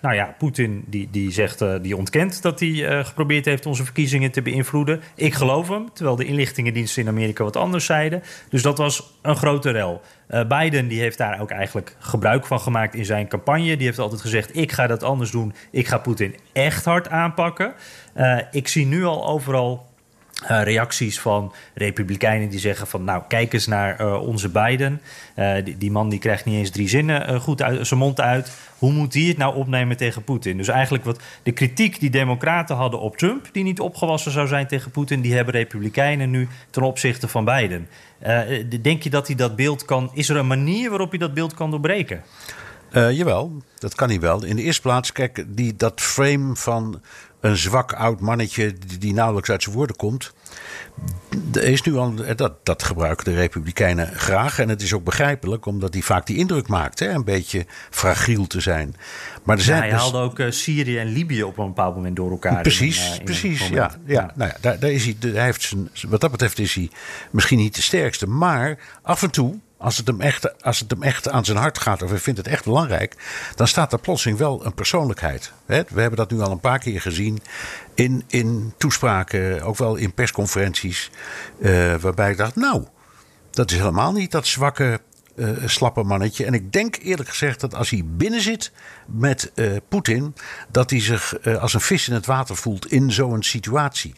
[0.02, 4.42] Nou ja, Poetin die, die zegt, die ontkent dat hij geprobeerd heeft onze verkiezingen te
[4.42, 5.02] beïnvloeden.
[5.16, 8.24] Ik geloof hem, terwijl de inlichtingendiensten in Amerika wat anders zeiden.
[8.50, 10.02] Dus dat was een grote rel.
[10.30, 13.78] Uh, Biden die heeft daar ook eigenlijk gebruik van gemaakt in zijn campagne.
[13.78, 15.54] Die heeft altijd gezegd: ik ga dat anders doen.
[15.72, 17.74] Ik ga Poetin echt hard aanpakken.
[18.16, 19.87] Uh, ik zie nu al overal
[20.44, 23.04] uh, reacties van republikeinen die zeggen van...
[23.04, 25.02] nou, kijk eens naar uh, onze Biden.
[25.64, 28.52] Die, die, man die krijgt niet eens drie zinnen goed uit zijn mond uit.
[28.78, 30.58] Hoe moet die het nou opnemen tegen Poetin?
[30.58, 33.50] Dus eigenlijk wat de kritiek die democraten hadden op Trump...
[33.52, 35.22] die niet opgewassen zou zijn tegen Poetin...
[35.22, 37.88] die hebben republikeinen nu ten opzichte van Biden.
[38.82, 40.12] denk je dat hij dat beeld kan...
[40.14, 42.24] is er een manier waarop hij dat beeld kan doorbreken?
[42.92, 44.44] jawel, dat kan hij wel.
[44.44, 47.02] In de eerste plaats, kijk, die, dat frame van
[47.40, 50.34] een zwak oud mannetje die, nauwelijks uit zijn woorden komt.
[51.52, 54.60] Is nu al, dat, dat gebruiken de Republikeinen graag.
[54.60, 57.00] En het is ook begrijpelijk, omdat hij vaak die indruk maakt.
[57.00, 58.96] Hè, een beetje fragiel te zijn.
[59.44, 62.16] Maar er zijn hij dus- haalde ook uh, Syrië en Libië op een bepaald moment
[62.16, 62.62] door elkaar.
[62.62, 63.68] Precies, in, uh, precies.
[63.68, 64.32] Ja, ja.
[64.36, 66.90] Nou ja daar, daar is hij, hij heeft zijn, wat dat betreft is hij
[67.32, 68.28] misschien niet de sterkste.
[68.28, 71.80] Maar af en toe als het, hem echt, als het hem echt aan zijn hart
[71.80, 73.16] gaat of hij vindt het echt belangrijk,
[73.56, 75.52] dan staat er plotseling wel een persoonlijkheid.
[75.66, 77.42] We hebben dat nu al een paar keer gezien
[77.94, 81.12] in, in toespraken, ook wel in persconferenties,
[81.60, 82.86] uh, waarbij ik dacht, nou,
[83.52, 85.00] dat is helemaal niet dat zwakke,
[85.36, 86.46] uh, slappe mannetje.
[86.46, 88.72] En ik denk eerlijk gezegd dat als hij binnen zit
[89.06, 90.36] met uh, Poetin,
[90.72, 94.16] dat hij zich als een vis in het water voelt in zo'n situatie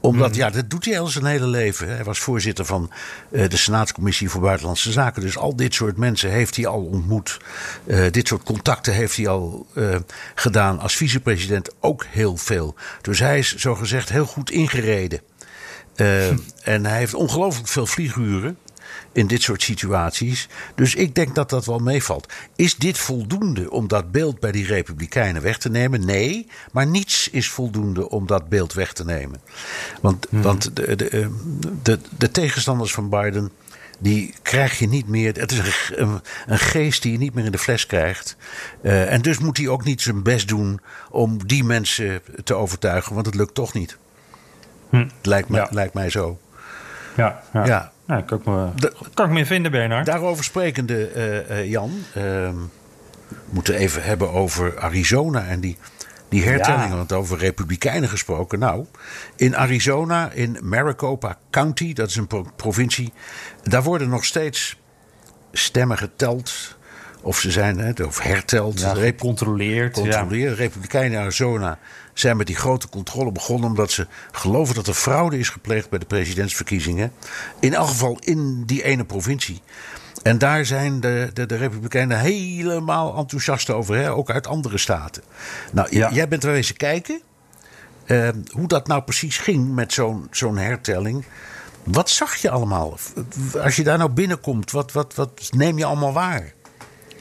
[0.00, 0.38] omdat, mhm.
[0.38, 1.88] ja, dat doet hij al zijn hele leven.
[1.88, 2.90] Hij was voorzitter van
[3.30, 5.22] uh, de Senaatscommissie voor Buitenlandse Zaken.
[5.22, 7.38] Dus al dit soort mensen heeft hij al ontmoet.
[7.86, 9.96] Uh, dit soort contacten heeft hij al uh,
[10.34, 10.80] gedaan.
[10.80, 12.74] Als vicepresident ook heel veel.
[13.02, 15.20] Dus hij is zogezegd heel goed ingereden.
[16.62, 18.58] En hij heeft ongelooflijk veel vlieguren
[19.18, 20.48] in dit soort situaties.
[20.74, 22.32] Dus ik denk dat dat wel meevalt.
[22.56, 26.04] Is dit voldoende om dat beeld bij die Republikeinen weg te nemen?
[26.04, 29.40] Nee, maar niets is voldoende om dat beeld weg te nemen.
[30.00, 30.42] Want, hmm.
[30.42, 31.30] want de, de,
[31.82, 33.50] de, de tegenstanders van Biden
[33.98, 35.34] die krijg je niet meer.
[35.34, 35.60] Het is
[35.94, 38.36] een, een, geest die je niet meer in de fles krijgt.
[38.82, 43.14] Uh, en dus moet hij ook niet zijn best doen om die mensen te overtuigen,
[43.14, 43.96] want het lukt toch niet.
[44.90, 45.08] Hm.
[45.22, 45.68] Lijkt, me, ja.
[45.70, 46.38] lijkt mij zo.
[47.16, 47.66] Ja, ja.
[47.66, 47.92] ja.
[48.08, 50.06] Nou, kan ik me, de, kan ik me vinden, Bernard.
[50.06, 51.10] Daarover sprekende,
[51.50, 51.90] uh, Jan.
[52.08, 52.52] Uh, we
[53.50, 55.76] moeten even hebben over Arizona en die
[56.28, 56.96] Die hertellingen, Ja.
[56.96, 58.58] want over republikeinen gesproken.
[58.58, 58.86] Nou,
[59.36, 63.12] in Arizona, in Maricopa County, dat is een pro- provincie.
[63.62, 64.76] Daar worden nog steeds
[65.52, 66.67] stemmen geteld.
[67.28, 68.80] Of ze zijn, hè, of herteld.
[68.80, 69.96] Ja, gecontroleerd.
[69.96, 70.54] Ja.
[70.54, 71.78] Republikeinen in Arizona
[72.14, 75.98] zijn met die grote controle begonnen omdat ze geloven dat er fraude is gepleegd bij
[75.98, 77.12] de presidentsverkiezingen.
[77.60, 79.60] In elk geval in die ene provincie.
[80.22, 84.12] En daar zijn de, de, de Republikeinen helemaal enthousiast over, hè?
[84.12, 85.22] ook uit andere staten.
[85.72, 86.10] Nou, Ja.
[86.12, 87.20] jij bent er eens kijken
[88.04, 91.24] eh, hoe dat nou precies ging met zo'n zo'n hertelling.
[91.84, 92.98] Wat zag je allemaal?
[93.62, 96.52] Als je daar nou binnenkomt, wat, wat, wat neem je allemaal waar?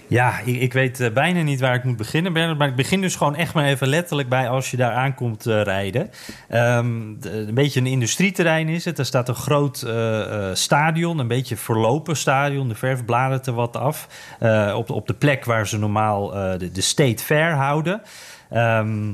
[0.08, 2.58] Ja, ik, ik weet eh, bijna niet waar ik moet beginnen, Bernard.
[2.58, 5.62] Maar ik begin dus gewoon echt maar even letterlijk bij als je daar aankomt eh,
[5.62, 6.10] rijden.
[6.50, 6.86] Ehm,
[7.22, 9.00] een beetje een industrieterrein is het.
[9.00, 12.68] Er staat een groot eh, stadion, een beetje verlopen stadion.
[12.68, 14.08] De verf bladert er wat af.
[14.76, 18.02] op, de, op de plek waar ze normaal de, de State Fair houden.
[18.50, 19.12] Ehm,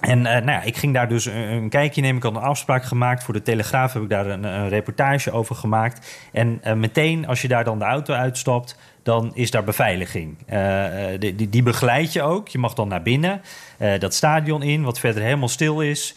[0.00, 2.16] en nou ja, ik ging daar dus een, kijkje nemen.
[2.16, 3.24] Ik had een afspraak gemaakt.
[3.24, 6.28] Voor de Telegraaf heb ik daar een, reportage over gemaakt.
[6.32, 8.76] En meteen als je daar dan de auto uitstapt,
[9.08, 10.36] dan is daar beveiliging.
[10.46, 12.48] Eh, eh, die, die, begeleid je ook.
[12.48, 13.40] Je mag dan naar binnen,
[13.78, 16.14] eh, dat stadion in, wat verder helemaal stil is.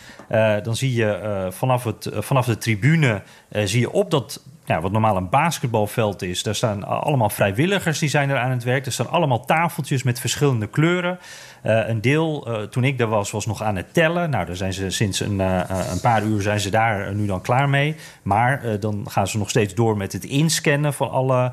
[0.64, 4.42] Dan zie je vanaf, het, vanaf de tribune, zie je op dat...
[4.66, 6.44] Ja, wat normaal een basketbalveld is.
[6.44, 8.86] Daar staan allemaal vrijwilligers die zijn er aan het werk.
[8.86, 11.20] Er staan allemaal tafeltjes met verschillende kleuren.
[11.62, 14.30] Eh, een deel, eh, toen ik daar was, was nog aan het tellen.
[14.30, 17.42] Nou, daar zijn ze sinds een, eh, een paar uur zijn ze daar nu dan
[17.42, 17.96] klaar mee.
[18.22, 21.52] Maar dan gaan ze nog steeds door met het inscannen van alle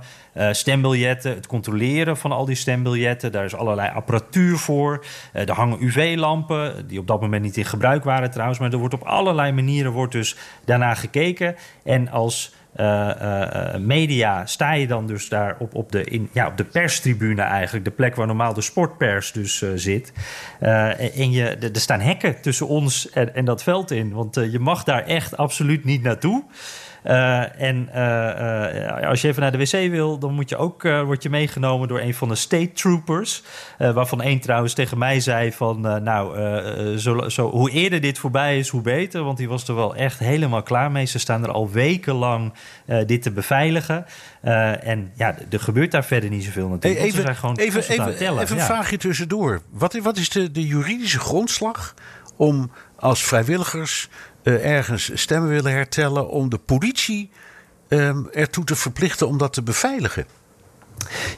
[0.52, 1.34] stembiljetten.
[1.34, 3.32] Het controleren van al die stembiljetten.
[3.32, 5.04] Daar is allerlei apparatuur voor.
[5.32, 8.58] Er hangen UV-lampen, die op dat moment niet in gebruik waren trouwens.
[8.58, 11.56] Maar er wordt op allerlei manieren wordt dus daarna gekeken.
[11.84, 16.28] En als eh, eh, eh, media sta je dan dus daar op, op, de, in,
[16.32, 17.84] ja, op de perstribune eigenlijk.
[17.84, 20.12] De plek waar normaal de sportpers dus zit.
[20.58, 24.12] En er staan hekken tussen ons en, en dat veld in.
[24.12, 26.44] Want je mag daar echt absoluut niet naartoe.
[27.02, 30.82] Eh, en eh, eh, als je even naar de wc wil, dan moet je ook,
[30.82, 33.42] word je meegenomen door een van de state troopers.
[33.78, 36.38] Waarvan één trouwens tegen mij zei van, nou,
[36.98, 39.22] zo, zo, hoe eerder dit voorbij is, hoe beter.
[39.24, 41.04] Want die was er wel echt helemaal klaar mee.
[41.04, 42.52] Ze staan er al wekenlang
[43.06, 44.06] dit te beveiligen.
[44.80, 47.02] En ja, er gebeurt daar verder niet zoveel natuurlijk.
[47.04, 48.42] Even, zijn gewoon even, even, tellen.
[48.42, 48.66] even een Ja.
[48.68, 49.62] vraagje tussendoor.
[49.70, 51.94] Wat, is- wat is de, de juridische grondslag
[52.36, 54.08] om als vrijwilligers
[54.42, 56.28] ergens stemmen willen hertellen...
[56.28, 57.30] om de politie
[57.88, 60.26] ehm, ertoe te verplichten om dat te beveiligen?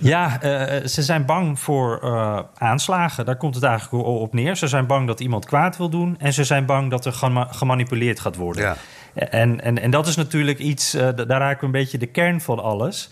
[0.01, 3.25] Ja, eh, ze zijn bang voor eh, aanslagen.
[3.25, 4.57] Daar komt het eigenlijk op neer.
[4.57, 6.17] Ze zijn bang dat iemand kwaad wil doen.
[6.19, 8.63] En ze zijn bang dat er gema- gemanipuleerd gaat worden.
[8.63, 8.77] Ja.
[9.15, 12.07] En, en, en dat is natuurlijk iets, eh, da- daar raken we een beetje de
[12.07, 13.11] kern van alles.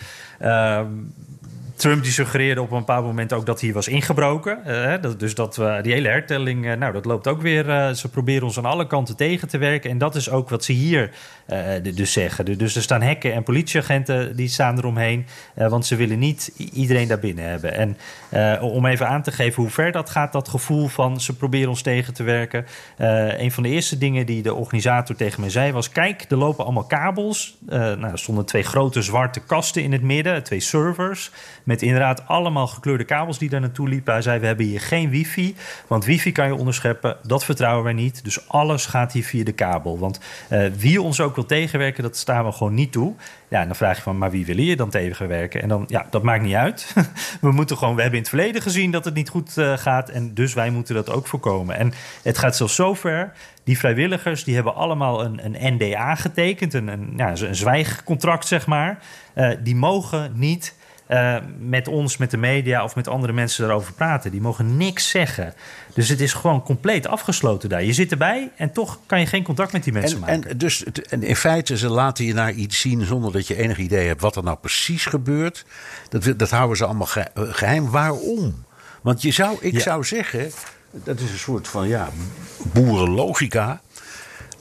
[1.79, 4.65] Trump die suggereerde op een bepaald moment ook dat hij was ingebroken.
[4.65, 7.69] Eh, dus dat we die hele hertelling, eh, nou dat loopt ook weer.
[7.71, 9.91] eh, ze proberen ons aan alle kanten tegen te werken.
[9.91, 11.11] En dat is ook wat ze hier
[11.47, 11.61] eh,
[11.95, 12.45] dus zeggen.
[12.45, 15.27] Du- Dus er staan hekken en politieagenten die staan eromheen.
[15.55, 17.75] eh, want ze willen niet iedereen daar binnen hebben.
[17.75, 17.97] En
[18.29, 21.69] eh, om even aan te geven hoe ver dat gaat, dat gevoel van ze proberen
[21.69, 22.67] ons tegen te werken.
[22.97, 26.37] Eh, een van de eerste dingen die de organisator tegen mij zei was: Kijk, er
[26.37, 27.57] lopen allemaal kabels.
[27.69, 31.31] Eh, nou, er stonden twee grote zwarte kasten in het midden, twee servers.
[31.69, 34.13] Met inderdaad allemaal gekleurde kabels die daar naartoe liepen.
[34.13, 35.57] Hij zei: We hebben hier geen wifi.
[35.87, 37.17] Want wifi kan je onderscheppen.
[37.23, 38.25] Dat vertrouwen wij niet.
[38.25, 39.99] Dus alles gaat hier via de kabel.
[39.99, 43.15] Want eh, wie ons ook wil tegenwerken, dat staan we gewoon niet toe.
[43.49, 45.63] Ja, dan vraag je van, maar wie willen je dan tegenwerken?
[45.63, 46.95] En dan, ja, dat maakt niet uit.
[47.41, 50.09] we moeten gewoon, we hebben in het verleden gezien dat het niet goed eh, gaat.
[50.09, 51.77] En dus wij moeten dat ook voorkomen.
[51.77, 53.33] En het gaat zelfs zover.
[53.65, 56.75] Die vrijwilligers, die hebben allemaal een, een NDA getekend.
[56.75, 58.99] Een, een, ja, een zwijgcontract, zeg maar.
[59.35, 60.77] Eh, die mogen niet
[61.09, 64.31] eh, met ons, met de media of met andere mensen daarover praten.
[64.31, 65.55] Die mogen niks zeggen.
[65.95, 67.85] Dus het is gewoon compleet afgesloten daar.
[67.85, 70.51] Je zit erbij en toch kan je geen contact met die mensen En, maken.
[70.51, 73.79] en, dus, en in feite, ze laten je naar iets zien zonder dat je enig
[73.79, 75.65] idee hebt wat er nou precies gebeurt.
[76.09, 77.91] Dat, dat houden ze allemaal eh, geheim.
[77.91, 78.65] Waarom?
[79.03, 79.81] Want je zou, ik Ja.
[79.81, 80.51] zou zeggen,
[80.91, 82.09] dat is een soort van ja,
[82.73, 83.81] boerenlogica.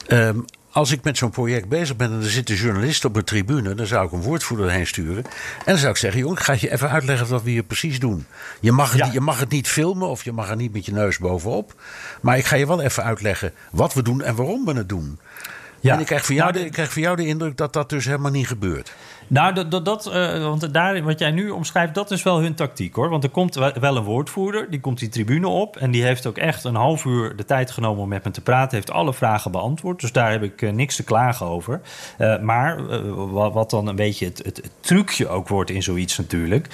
[0.08, 0.40] Ehm,
[0.72, 3.76] als ik met zo'n project bezig ben en er zit een journalist op een tribune,
[3.76, 5.24] dan zou ik een woordvoerder heen sturen.
[5.24, 5.32] En
[5.66, 8.26] dan zou ik zeggen: Jong, ik ga je even uitleggen wat we hier precies doen.
[8.60, 9.10] Je mag, het, Ja.
[9.12, 11.74] je mag het niet filmen of je mag er niet met je neus bovenop.
[12.22, 15.20] Maar ik ga je wel even uitleggen wat we doen en waarom we het doen.
[15.80, 15.94] Ja.
[15.94, 17.90] En ik krijg, van jou Nou, de, ik krijg van jou de indruk dat dat
[17.90, 18.94] dus helemaal niet gebeurt.
[19.28, 22.54] Nou, dat, dat, dat uh, want daar, wat jij nu omschrijft, dat is wel hun
[22.54, 23.10] tactiek hoor.
[23.10, 25.78] Want er komt wel een woordvoerder, die komt die tribune op.
[25.78, 28.42] En die heeft ook echt een half uur de tijd genomen om met me te
[28.42, 28.76] praten.
[28.76, 30.02] Heeft alle vragen beantwoord.
[30.02, 31.82] Dus daar heb ik uh, niks te klagen over.
[32.20, 32.86] Uh, maar
[33.32, 36.68] wat, dan een beetje het, het, het, trucje ook wordt in zoiets natuurlijk.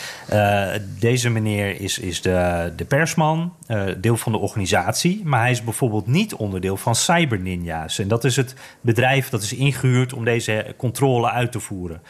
[0.99, 3.53] deze meneer is, is de, de persman,
[3.97, 5.21] deel van de organisatie.
[5.25, 7.99] Maar hij is bijvoorbeeld niet onderdeel van Cyber Ninja's.
[7.99, 12.01] En dat is het bedrijf dat is ingehuurd om deze controle uit te voeren.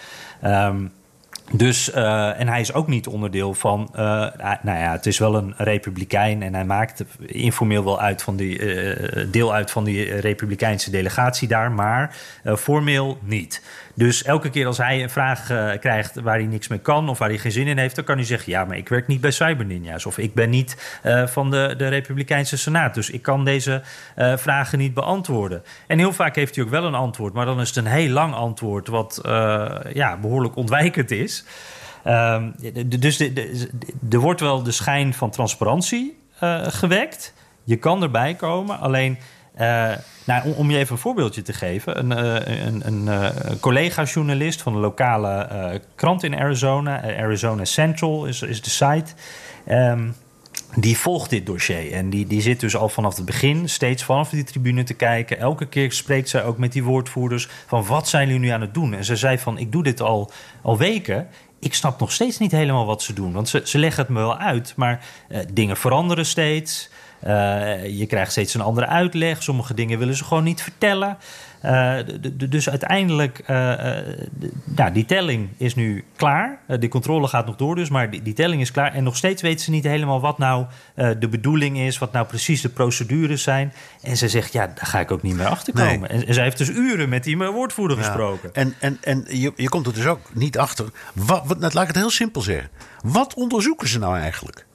[0.44, 0.92] Um,
[1.52, 3.90] dus, uh, en hij is ook niet onderdeel van.
[3.92, 4.00] Uh,
[4.62, 8.60] nou ja, het is wel een republikein en hij maakt informeel wel uit van die,
[8.60, 12.16] uh, deel uit van die republikeinse delegatie daar, maar
[12.58, 13.64] formeel niet.
[13.96, 17.18] Dus elke keer als hij een vraag uh, krijgt waar hij niks mee kan of
[17.18, 19.22] waar hij geen zin in heeft, dan kan hij zeggen: Ja, maar ik werk niet
[19.22, 23.22] bij Cyber Ninja's of ik ben niet uh, van de, de Republikeinse Senaat, dus ik
[23.22, 23.82] kan deze
[24.18, 25.64] uh, vragen niet beantwoorden.
[25.88, 28.10] En heel vaak heeft hij ook wel een antwoord, maar dan is het een heel
[28.10, 29.22] lang antwoord, wat
[29.94, 31.46] ja, behoorlijk ontwijkend is.
[32.08, 33.20] Um, dus
[34.10, 36.18] er wordt wel de schijn van transparantie
[36.68, 37.34] gewekt.
[37.64, 39.18] Je kan erbij komen, alleen
[40.26, 42.00] nou, om, je even een voorbeeldje te geven.
[42.00, 48.42] Een, uh, een, een uh, collega-journalist van een lokale krant in Arizona, Arizona Central is,
[48.42, 49.12] is de site.
[49.70, 50.16] Um,
[50.76, 51.92] die volgt dit dossier.
[51.92, 55.40] En die, die zit dus al vanaf het begin steeds vanaf die tribune te kijken.
[55.40, 58.74] Elke keer spreekt zij ook met die woordvoerders van wat zijn jullie nu aan het
[58.74, 58.94] doen?
[58.94, 61.28] En ze zei van ik doe dit al, al weken.
[61.60, 63.34] Ik snap nog steeds niet helemaal wat ze doen.
[63.34, 65.06] Want ze, ze leggen het me wel uit, maar
[65.54, 66.90] dingen veranderen steeds.
[67.28, 69.44] Uh, je krijgt steeds een andere uitleg.
[69.44, 71.18] Sommige dingen willen ze gewoon niet vertellen.
[71.66, 71.96] Uh,
[72.50, 73.74] dus uiteindelijk, uh,
[74.64, 76.60] nou, die telling is nu klaar.
[76.80, 78.94] die controle gaat nog door dus, maar die, die, telling is klaar.
[78.94, 80.66] En nog steeds weten ze niet helemaal wat nou
[81.20, 81.98] de bedoeling is...
[81.98, 83.74] wat nou precies de procedures zijn.
[84.02, 86.00] En ze zegt, ja, daar ga ik ook niet meer achter komen.
[86.00, 86.10] Nee.
[86.10, 88.04] En, en zij heeft dus uren met die woordvoerder ja.
[88.04, 88.54] gesproken.
[88.54, 90.86] En, en, en je, je komt er dus ook niet achter.
[91.14, 92.70] Wat, wat, laat ik het heel simpel zeggen.
[93.04, 94.66] Wat onderzoeken ze nou eigenlijk?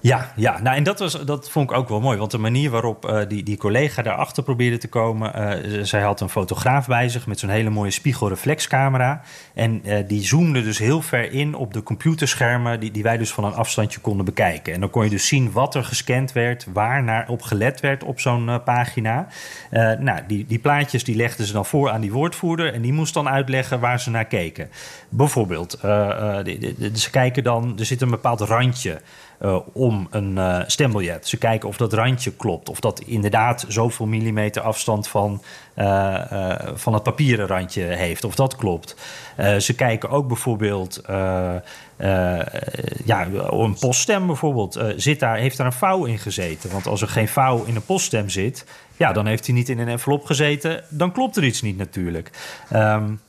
[0.00, 0.60] Ja, ja.
[0.62, 2.18] Nou, en dat, was, dat vond ik ook wel mooi.
[2.18, 5.32] Want de manier waarop uh, die, die collega daarachter probeerde te komen...
[5.36, 9.22] Uh, zij had een fotograaf bij zich met zo'n hele mooie spiegelreflexcamera.
[9.54, 12.80] En uh, die zoomde dus heel ver in op de computerschermen...
[12.80, 14.72] Die, die wij dus van een afstandje konden bekijken.
[14.74, 16.66] En dan kon je dus zien wat er gescand werd...
[16.72, 19.26] waar naar op gelet werd op zo'n pagina.
[19.98, 22.74] nou, die, die plaatjes die legden ze dan voor aan die woordvoerder...
[22.74, 24.68] en die moest dan uitleggen waar ze naar keken.
[25.08, 25.78] Bijvoorbeeld,
[26.94, 27.78] ze kijken dan...
[27.78, 29.00] er zit een bepaald randje...
[29.40, 31.28] Uh, om een uh, stembiljet.
[31.28, 32.68] Ze kijken of dat randje klopt.
[32.68, 35.42] Of dat inderdaad zoveel millimeter afstand van,
[35.76, 36.22] uh,
[36.74, 38.24] van het papieren randje heeft.
[38.24, 38.96] Of dat klopt.
[39.58, 41.02] ze kijken ook bijvoorbeeld...
[43.04, 44.80] ja, een poststem bijvoorbeeld.
[44.96, 46.70] zit daar, heeft daar een vouw in gezeten?
[46.70, 48.64] Want als er geen vouw in een poststem zit...
[48.96, 50.84] ja, dan heeft hij niet in een envelop gezeten.
[50.88, 52.30] Dan klopt er iets niet natuurlijk.
[52.72, 53.20] Um,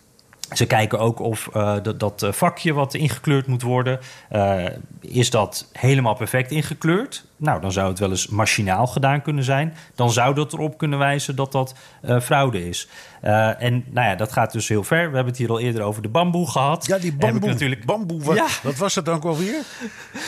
[0.53, 3.99] ze kijken ook of uh, dat, dat, vakje wat ingekleurd moet worden,
[4.31, 4.65] uh,
[5.01, 7.25] is dat helemaal perfect ingekleurd?
[7.37, 9.73] Nou, dan zou het wel eens machinaal gedaan kunnen zijn.
[9.95, 11.75] Dan zou dat erop kunnen wijzen dat dat
[12.05, 12.87] uh, fraude is.
[13.21, 14.97] en nou ja, dat gaat dus heel ver.
[14.97, 16.85] We hebben het hier al eerder over de bamboe gehad.
[16.85, 17.49] Ja, die bamboe.
[17.49, 17.85] Natuurlijk...
[17.85, 18.47] bamboe wat, ja.
[18.63, 19.61] wat was dat dan ook alweer?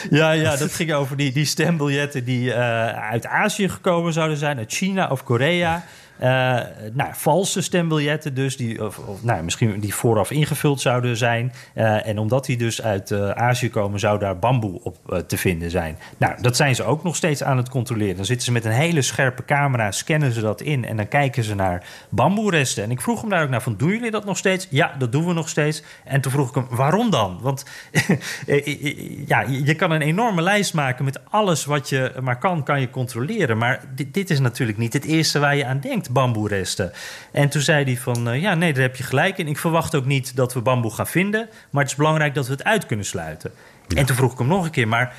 [0.10, 4.74] ja, ja, dat ging over die, die stembiljetten die uit Azië gekomen zouden zijn, uit
[4.74, 5.84] China of Korea.
[6.22, 6.60] Uh,
[6.94, 11.54] nou, valse stembiljetten dus, die, of, of, nou, misschien die vooraf ingevuld zouden zijn.
[11.76, 15.72] Uh, en omdat die dus uit uh, Azië komen, zou daar bamboe op te vinden
[15.72, 15.98] zijn.
[16.18, 18.16] Nou, dat zijn ze ook nog steeds aan het controleren.
[18.16, 20.86] Dan zitten ze met een hele scherpe camera, scannen ze dat in...
[20.86, 22.84] en dan kijken ze naar bamboeresten.
[22.84, 24.68] En ik vroeg hem daar ook naar van, doen jullie dat nog steeds?
[24.70, 25.84] Ja, dat doen we nog steeds.
[26.04, 27.40] En toen vroeg ik hem, waarom dan?
[27.42, 27.66] Want
[29.32, 32.90] ja, je kan een enorme lijst maken met alles wat je maar kan, kan je
[32.90, 33.58] controleren.
[33.58, 36.92] Maar dit, dit is natuurlijk niet het eerste waar je aan denkt bamboeresten.
[37.32, 39.48] En toen zei hij van, uh, ja, nee, daar heb je gelijk in.
[39.48, 42.52] Ik verwacht ook niet dat we bamboe gaan vinden, maar het is belangrijk dat we
[42.52, 43.52] het uit kunnen sluiten.
[43.88, 43.98] Ja.
[43.98, 45.16] En toen vroeg ik hem nog een keer, maar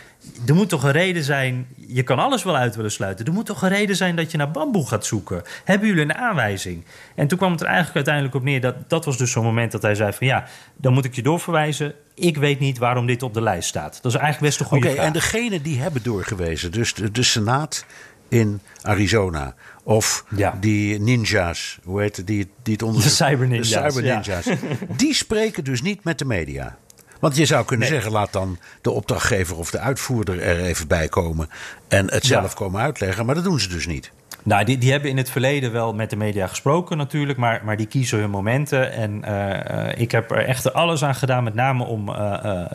[0.47, 3.27] er moet toch een reden zijn, je kan alles wel uit willen sluiten.
[3.27, 5.43] Er moet toch een reden zijn dat je naar bamboe gaat zoeken.
[5.65, 6.85] Hebben jullie een aanwijzing?
[7.15, 9.73] En toen kwam het er eigenlijk uiteindelijk op neer, dat, dat was dus zo'n moment
[9.73, 10.45] dat hij zei van, ja,
[10.77, 11.95] dan moet ik je doorverwijzen.
[12.15, 13.99] Ik weet niet waarom dit op de lijst staat.
[14.03, 15.07] Dat is eigenlijk best een goede okay, vraag.
[15.07, 17.85] En degene die hebben doorgewezen, dus de, de Senaat
[18.29, 19.55] in Arizona.
[19.83, 20.57] Of ja.
[20.61, 23.11] die ninja's, hoe heet het, die, die het onderzoek...
[23.11, 23.69] De cyber ninja's.
[23.69, 24.45] De cyber ninja's.
[24.45, 24.57] Ja.
[24.97, 26.77] Die spreken dus niet met de media.
[27.21, 27.95] Want je zou kunnen nee.
[27.95, 31.49] zeggen, laat dan de opdrachtgever of de uitvoerder er even bij komen...
[31.89, 32.57] en het zelf ja.
[32.57, 34.13] komen uitleggen, maar dat doen ze dus niet.
[34.45, 37.77] Nou, die, die hebben in het verleden wel met de media gesproken natuurlijk, maar, maar
[37.77, 38.93] die kiezen hun momenten.
[38.93, 42.67] En uh, ik heb er echt alles aan gedaan, met name om uh, uh,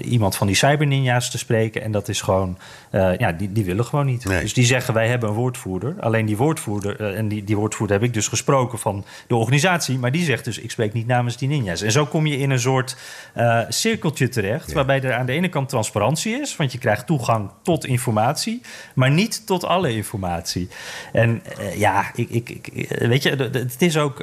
[0.00, 1.82] iemand van die cyberninja's te spreken.
[1.82, 2.58] En dat is gewoon,
[3.18, 4.24] ja, die, die willen gewoon niet.
[4.24, 4.40] Nee.
[4.40, 5.94] Dus die zeggen, wij hebben een woordvoerder.
[6.00, 9.98] Alleen die woordvoerder, en die, die woordvoerder heb ik dus gesproken van de organisatie.
[9.98, 11.82] Maar die zegt dus, ik spreek niet namens die ninja's.
[11.82, 12.96] En zo kom je in een soort
[13.68, 14.74] cirkeltje terecht, ja.
[14.74, 16.56] waarbij er aan de ene kant transparantie is.
[16.56, 18.60] Want je krijgt toegang tot informatie,
[18.94, 20.68] maar niet tot alle informatie.
[21.12, 21.42] En
[21.76, 24.20] ja, ik, ik, ik, weet je, het is ook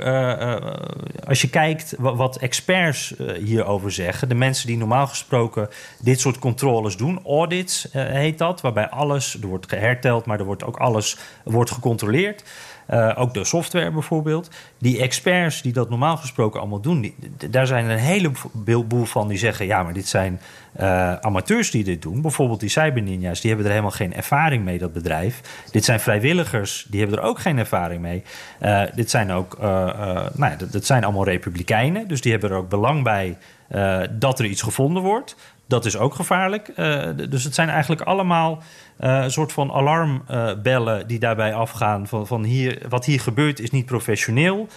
[1.27, 3.13] als je kijkt wat, wat experts
[3.43, 5.69] hierover zeggen, de mensen die normaal gesproken
[5.99, 10.63] dit soort controles doen, audits heet dat, waarbij alles, er wordt geherteld, maar er wordt
[10.63, 12.43] ook alles wordt gecontroleerd.
[12.89, 14.49] Uh, ook de software bijvoorbeeld.
[14.77, 17.15] Die experts die dat normaal gesproken allemaal doen, die,
[17.49, 20.39] daar zijn een heleboel van die zeggen: ja, maar dit zijn
[20.79, 22.21] uh, amateurs die dit doen.
[22.21, 25.41] Bijvoorbeeld die cyberninja's, die hebben er helemaal geen ervaring mee, dat bedrijf.
[25.71, 28.23] Dit zijn vrijwilligers, die hebben er ook geen ervaring mee.
[28.61, 32.69] Uh, dit zijn ook, nou ja, dat, zijn allemaal republikeinen, dus die hebben er ook
[32.69, 33.37] belang bij
[34.09, 35.35] dat er iets gevonden wordt.
[35.71, 36.75] Dat is ook gevaarlijk.
[37.29, 38.63] dus het zijn eigenlijk allemaal
[38.99, 42.07] uh, een soort van alarmbellen uh, die daarbij afgaan.
[42.07, 44.67] Van, van hier, wat hier gebeurt is niet professioneel.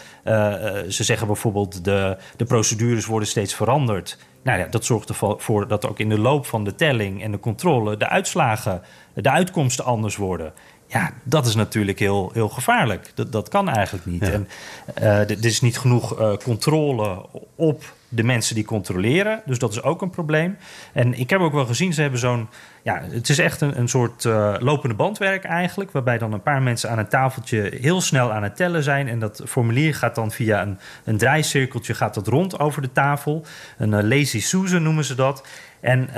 [0.89, 4.19] Ze zeggen bijvoorbeeld de, de procedures worden steeds veranderd.
[4.43, 7.41] Nou ja, dat zorgt ervoor dat ook in de loop van de telling en de
[7.41, 8.83] controle de uitslagen,
[9.15, 10.53] de uitkomsten anders worden.
[10.87, 13.13] Ja, dat is natuurlijk heel, heel gevaarlijk.
[13.15, 14.27] Dat, dat kan eigenlijk niet.
[14.27, 14.33] Ja.
[14.33, 14.47] En
[15.29, 17.85] er is niet genoeg controle op
[18.15, 19.43] de mensen die controleren.
[19.45, 20.57] Dus dat is ook een probleem.
[20.93, 22.49] En ik heb ook wel gezien, ze hebben zo'n.
[22.83, 25.91] Ja, het is echt een, een soort uh, lopende bandwerk eigenlijk.
[25.91, 29.09] Waarbij dan een paar mensen aan een tafeltje heel snel aan het tellen zijn.
[29.09, 33.45] En dat formulier gaat dan via een, een draaicirkeltje gaat dat rond over de tafel.
[33.79, 35.47] Een uh, lazy Susan noemen ze dat.
[35.81, 36.15] En uh,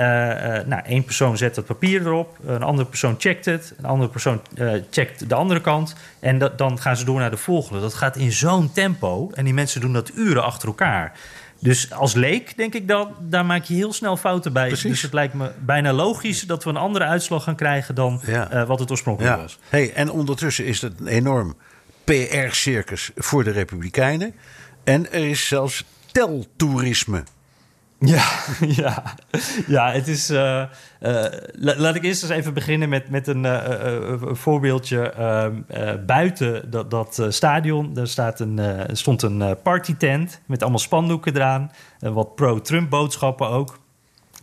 [0.65, 4.41] nou, één persoon zet het papier erop, een andere persoon checkt het, een andere persoon
[4.89, 5.95] checkt de andere kant.
[6.19, 7.81] En dat, dan gaan ze door naar de volgende.
[7.81, 11.13] Dat gaat in zo'n tempo en die mensen doen dat uren achter elkaar.
[11.59, 14.67] Dus als leek denk ik dat daar maak je heel snel fouten bij.
[14.67, 14.89] Precies.
[14.91, 18.53] Dus het lijkt me bijna logisch dat we een andere uitslag gaan krijgen dan ja.
[18.53, 19.41] uh, wat het oorspronkelijk ja.
[19.41, 19.59] was.
[19.69, 21.55] Hey, en ondertussen is het een enorm
[22.03, 24.33] PR-circus voor de Republikeinen.
[24.83, 27.23] En er is zelfs teltoerisme.
[27.99, 28.25] Ja,
[28.83, 29.03] ja,
[29.67, 30.31] ja, het is.
[30.31, 30.63] Uh,
[31.01, 35.13] uh, laat ik eerst eens even beginnen met, met een uh, voorbeeldje.
[36.05, 38.59] buiten dat, dat stadion daar staat een,
[38.91, 41.71] stond een partytent met allemaal spandoeken eraan.
[41.99, 43.79] wat pro-Trump boodschappen ook.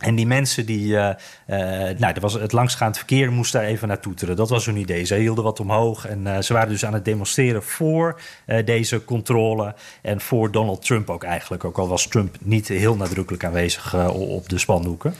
[0.05, 1.09] En die mensen die, uh,
[1.47, 1.57] uh,
[1.97, 4.35] nou, er was het langsgaand verkeer moest daar even naar toeteren.
[4.35, 5.03] Dat was hun idee.
[5.03, 8.21] Ze hielden wat omhoog en uh, ze waren dus aan het demonstreren voor
[8.65, 11.63] deze controle en voor Donald Trump ook eigenlijk.
[11.63, 15.15] Ook al was Trump niet heel nadrukkelijk aanwezig op de spandoeken.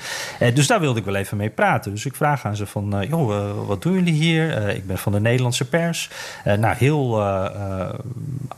[0.53, 1.91] dus daar wilde ik wel even mee praten.
[1.91, 4.67] Dus ik vraag aan ze van, joh, wat doen jullie hier?
[4.75, 6.09] ik ben van de Nederlandse pers.
[6.43, 7.21] nou, heel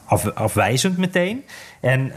[0.06, 1.44] af, afwijzend meteen.
[1.82, 2.16] En uh,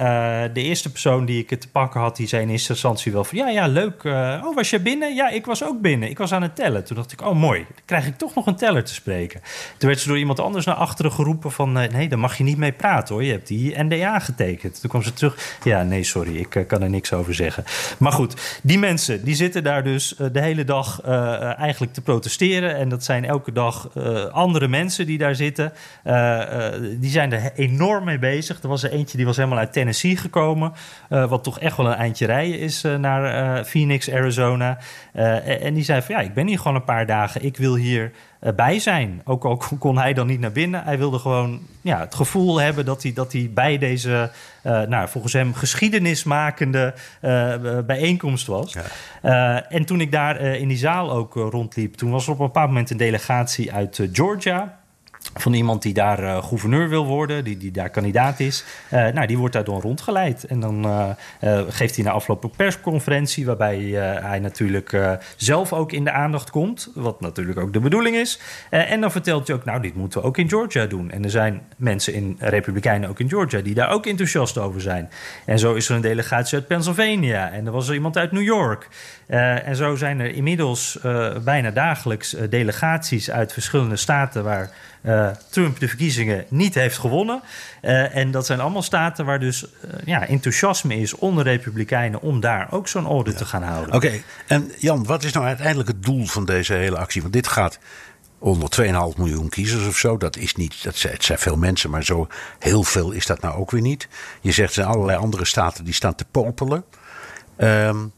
[0.52, 3.24] de eerste persoon die ik het te pakken had, die zei in eerste instantie wel
[3.24, 3.38] van...
[3.38, 4.02] ja, ja, leuk.
[4.02, 5.14] Uh, oh, was je binnen?
[5.14, 6.10] Ja, ik was ook binnen.
[6.10, 6.84] Ik was aan het tellen.
[6.84, 9.40] Toen dacht ik, oh mooi, dan krijg ik toch nog een teller te spreken.
[9.78, 11.82] Toen werd ze door iemand anders naar achteren geroepen van...
[11.82, 14.80] Uh, nee, daar mag je niet mee praten hoor, je hebt die NDA getekend.
[14.80, 17.64] Toen kwam ze terug, ja, nee, sorry, ik kan er niks over zeggen.
[17.98, 22.76] Maar goed, die mensen, die zitten daar dus de hele dag eigenlijk te protesteren.
[22.76, 23.96] En dat zijn elke dag
[24.32, 25.72] andere mensen die daar zitten.
[27.00, 28.62] die zijn er enorm mee bezig.
[28.62, 30.72] Er was er eentje, die was helemaal uit Tennessee gekomen.
[31.10, 34.78] Uh, wat toch echt wel een eindje rijden is uh, naar uh, Phoenix, Arizona.
[35.12, 37.44] en die zei van ja, ik ben hier gewoon een paar dagen.
[37.44, 38.12] Ik wil hier
[38.54, 39.20] bij zijn.
[39.24, 40.84] Ook al kon hij dan niet naar binnen.
[40.84, 44.30] Hij wilde gewoon ja, het gevoel hebben dat hij, dat hij bij deze,
[44.62, 46.94] nou, volgens hem geschiedenismakende
[47.86, 48.76] bijeenkomst was.
[49.22, 49.62] Ja.
[49.68, 52.68] en toen ik daar in die zaal ook rondliep, toen was er op een bepaald
[52.68, 54.79] moment een delegatie uit Georgia
[55.34, 58.64] van iemand die daar uh, gouverneur wil worden, die, die daar kandidaat is.
[58.92, 60.44] Uh, nou, die wordt daar dan rondgeleid.
[60.44, 63.78] En dan uh, geeft hij na afloop een persconferentie, waarbij
[64.22, 68.40] hij natuurlijk zelf ook in de aandacht komt, wat natuurlijk ook de bedoeling is.
[68.70, 71.10] en dan vertelt hij ook, nou, dit moeten we ook in Georgia doen.
[71.10, 75.10] En er zijn mensen in Republikeinen ook in Georgia die daar ook enthousiast over zijn.
[75.44, 78.42] En zo is er een delegatie uit Pennsylvania en er was er iemand uit New
[78.42, 78.88] York.
[79.26, 80.98] en zo zijn er inmiddels
[81.44, 84.70] bijna dagelijks delegaties uit verschillende staten waar
[85.02, 87.42] uh, Trump de verkiezingen niet heeft gewonnen.
[87.82, 92.40] Uh, en dat zijn allemaal staten waar dus uh, ja, enthousiasme is onder Republikeinen om
[92.40, 93.36] daar ook zo'n orde ja.
[93.36, 93.94] te gaan houden.
[93.94, 94.22] Oké, okay.
[94.46, 97.20] en Jan, wat is nou uiteindelijk het doel van deze hele actie?
[97.20, 97.78] Want dit gaat
[98.38, 100.16] onder 2,5 miljoen kiezers of zo.
[100.16, 102.28] Dat is niet, dat zijn, het zijn veel mensen, maar zo
[102.58, 104.08] heel veel is dat nou ook weer niet.
[104.40, 106.84] Je zegt er zijn allerlei andere staten die staan te popelen.
[107.58, 108.12] Um,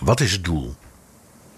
[0.00, 0.74] wat is het doel?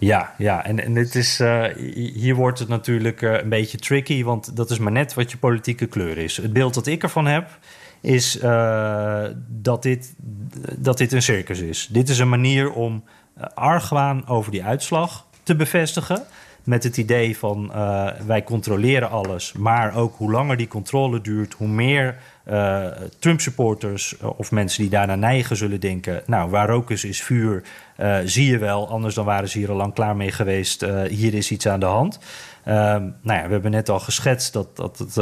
[0.00, 0.64] Ja, ja.
[0.64, 4.70] En, en het is, uh, hier wordt het natuurlijk uh, een beetje tricky, want dat
[4.70, 6.36] is maar net wat je politieke kleur is.
[6.36, 7.58] Het beeld dat ik ervan heb,
[8.00, 10.14] is uh, dat, dit,
[10.76, 11.88] dat dit een circus is.
[11.90, 13.04] Dit is een manier om
[13.54, 16.22] argwaan over die uitslag te bevestigen.
[16.64, 17.72] Met het idee van
[18.26, 22.16] wij controleren alles, maar ook hoe langer die controle duurt, hoe meer
[23.18, 26.22] Trump-supporters of mensen die daarna neigen zullen denken...
[26.26, 27.62] nou, waar rook is, is vuur,
[28.00, 28.88] uh, zie je wel.
[28.88, 30.82] Anders dan waren ze hier al lang klaar mee geweest.
[30.82, 32.18] Uh, hier is iets aan de hand.
[32.64, 35.14] nou ja, we hebben net al geschetst dat, dat het,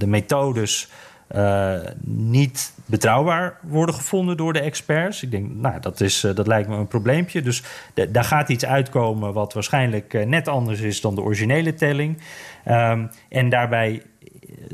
[0.00, 0.88] de methodes...
[2.04, 5.22] niet betrouwbaar worden gevonden door de experts.
[5.22, 7.42] Ik denk, nou, dat, is, dat lijkt me een probleempje.
[7.42, 7.62] Dus
[8.10, 12.18] daar gaat iets uitkomen wat waarschijnlijk net anders is dan de originele telling.
[12.68, 14.02] Um, en daarbij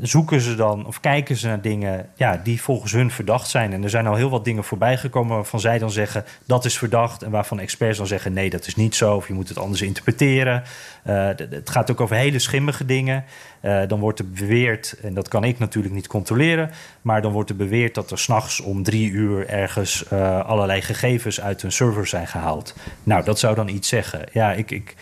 [0.01, 3.73] zoeken ze dan of kijken ze naar dingen ja, die volgens hun verdacht zijn.
[3.73, 6.77] En er zijn al heel wat dingen voorbij gekomen waarvan zij dan zeggen dat is
[6.77, 7.23] verdacht.
[7.23, 9.15] En waarvan experts dan zeggen nee, dat is niet zo.
[9.15, 10.63] Of je moet het anders interpreteren.
[11.07, 13.25] Uh, het gaat ook over hele schimmige dingen.
[13.61, 16.71] Uh, dan wordt er beweerd, en dat kan ik natuurlijk niet controleren.
[17.01, 21.41] Maar dan wordt er beweerd dat er s'nachts om drie uur ergens uh, allerlei gegevens
[21.41, 22.75] uit hun server zijn gehaald.
[23.03, 24.21] Nou, dat zou dan iets zeggen.
[24.31, 24.95] Ja, ik, ik,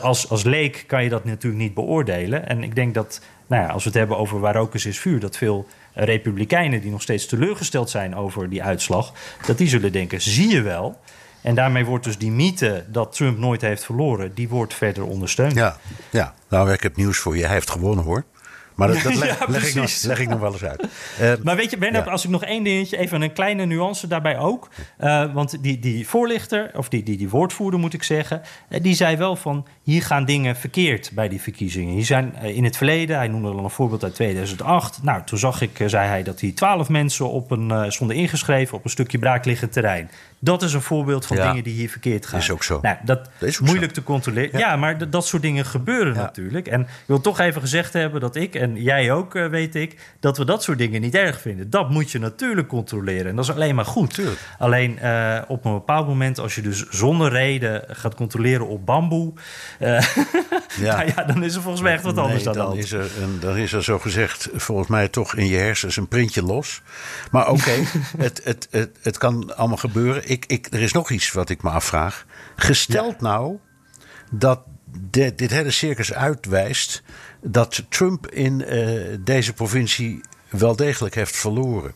[0.00, 2.48] als, als leek kan je dat natuurlijk niet beoordelen.
[2.48, 4.98] En ik denk dat nou ja, als we het hebben over waar rook is, is
[4.98, 9.12] vuur, dat veel republikeinen die nog steeds teleurgesteld zijn over die uitslag,
[9.46, 11.00] dat die zullen denken: zie je wel.
[11.40, 15.54] En daarmee wordt dus die mythe dat Trump nooit heeft verloren, die wordt verder ondersteund.
[15.54, 15.76] Ja,
[16.10, 16.34] ja.
[16.48, 17.44] nou ik heb nieuws voor je.
[17.44, 18.24] Hij heeft gewonnen hoor.
[18.76, 20.86] Maar dat, dat leg, ja, leg, ik nog, leg, ik nog, wel eens uit.
[21.20, 22.10] Uh, maar weet je, Bernard, ja.
[22.10, 24.68] als ik nog één dingetje, even een kleine nuance daarbij ook.
[25.00, 28.94] Uh, want die, die voorlichter, of die, die, die woordvoerder moet ik zeggen, uh, die
[28.94, 31.94] zei wel van hier gaan dingen verkeerd bij die verkiezingen.
[31.94, 35.02] Hier zijn in het verleden, hij noemde al een voorbeeld uit 2008.
[35.02, 38.84] Nou, toen zag ik, zei hij, dat hij twaalf mensen op een, stonden ingeschreven op
[38.84, 40.10] een stukje braakliggend terrein.
[40.46, 41.48] Dat is een voorbeeld van ja.
[41.48, 42.40] dingen die hier verkeerd gaan.
[42.40, 42.78] Is ook zo.
[42.82, 44.00] Nou, dat, dat is moeilijk zo.
[44.00, 44.58] te controleren.
[44.58, 46.66] Ja, ja maar dat soort dingen gebeuren natuurlijk.
[46.66, 50.14] En ik wil toch even gezegd hebben dat ik, en jij ook, uh, weet ik,
[50.20, 51.70] dat we dat soort dingen niet erg vinden.
[51.70, 53.26] Dat moet je natuurlijk controleren.
[53.26, 54.14] En dat is alleen maar goed.
[54.14, 54.40] Tuurlijk.
[54.58, 59.32] Alleen uh, op een bepaald moment, als je dus zonder reden gaat controleren op bamboe,
[59.80, 59.88] uh,
[60.80, 60.96] ja.
[60.96, 63.10] nou ja, dan is er volgens mij echt wat nee, anders dan, dan is er
[63.22, 66.82] een, Dan is er zo gezegd, volgens mij toch in je hersens een printje los.
[67.30, 67.86] Maar oké, okay,
[68.26, 70.30] het, het, het, het kan allemaal gebeuren.
[70.30, 72.26] Ik, ik, er is nog iets wat ik me afvraag.
[72.56, 73.28] Gesteld ja.
[73.28, 73.58] nou
[74.30, 74.60] dat
[75.10, 77.02] de, dit hele circus uitwijst
[77.40, 81.94] dat Trump in uh, deze provincie wel degelijk heeft verloren.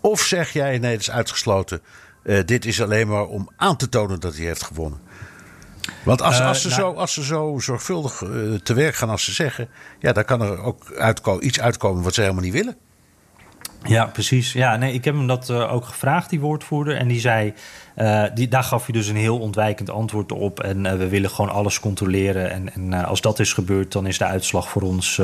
[0.00, 1.82] Of zeg jij nee, het is uitgesloten.
[2.22, 5.00] Uh, dit is alleen maar om aan te tonen dat hij heeft gewonnen.
[6.04, 8.22] Want als, als, ze, uh, nou, zo, als ze zo zorgvuldig
[8.62, 9.68] te werk gaan als ze zeggen,
[9.98, 12.76] ja, dan kan er ook uitko iets uitkomen wat ze helemaal niet willen.
[13.86, 14.52] Ja, precies.
[14.52, 16.96] Ja, nee, ik heb hem dat uh, ook gevraagd, die woordvoerder.
[16.96, 17.54] En die zei,
[17.96, 20.60] uh, die, daar gaf hij dus een heel ontwijkend antwoord op.
[20.60, 22.50] En uh, we willen gewoon alles controleren.
[22.50, 25.20] En, en als dat is gebeurd, dan is de uitslag voor ons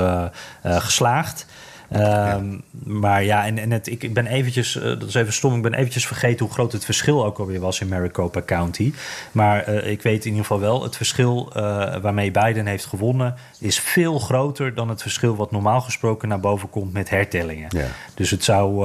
[0.63, 1.47] geslaagd.
[1.91, 2.41] Ja.
[2.85, 5.63] Maar ja, en, en het, ik, ik ben eventjes, uh, dat is even stom, ik
[5.63, 8.93] ben eventjes vergeten hoe groot het verschil ook alweer was in Maricopa County.
[9.33, 11.63] Maar uh, ik weet in ieder geval wel, het verschil uh,
[11.97, 16.71] waarmee Biden heeft gewonnen is veel groter dan het verschil wat normaal gesproken naar boven
[16.71, 17.69] komt met hertellingen.
[17.77, 17.87] Ja.
[18.15, 18.85] Dus het zou,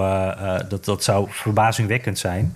[0.69, 2.55] dat, dat zou verbazingwekkend zijn.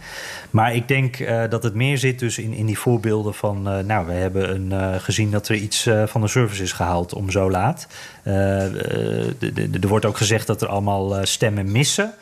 [0.49, 1.17] Maar ik denk
[1.49, 5.31] dat het meer zit dus in, in die voorbeelden van, nou, we hebben een, gezien
[5.31, 7.87] dat er iets van de service is gehaald om zo laat.
[8.23, 12.13] Er wordt ook gezegd dat er allemaal uh, stemmen missen.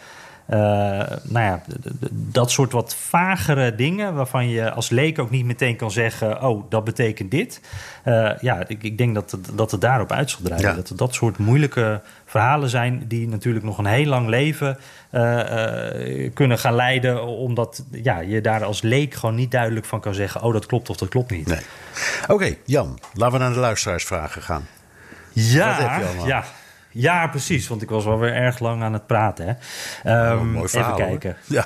[0.49, 0.57] Uh,
[1.23, 1.61] nou ja,
[2.11, 6.69] dat soort wat vagere dingen waarvan je als leek ook niet meteen kan zeggen: Oh,
[6.69, 7.61] dat betekent dit.
[8.05, 10.69] Uh, ja, ik, ik, denk dat het, dat het daarop uit zal draaien.
[10.69, 10.75] Ja.
[10.75, 14.77] Dat het dat soort moeilijke verhalen zijn die natuurlijk nog een heel lang leven
[15.11, 20.13] uh, kunnen gaan leiden, omdat ja, je daar als leek gewoon niet duidelijk van kan
[20.13, 21.47] zeggen: Oh, dat klopt of dat klopt niet.
[21.47, 21.61] Nee.
[22.21, 24.67] Oké, okay, Jan, laten we naar de luisteraarsvragen gaan.
[25.39, 26.43] Ja, ja.
[26.97, 27.67] Ja, precies.
[27.67, 29.57] Want ik was wel weer erg lang aan het praten.
[30.03, 30.31] Hè.
[30.31, 31.37] Um, oh, mooi verhaal, even kijken.
[31.45, 31.65] Ja.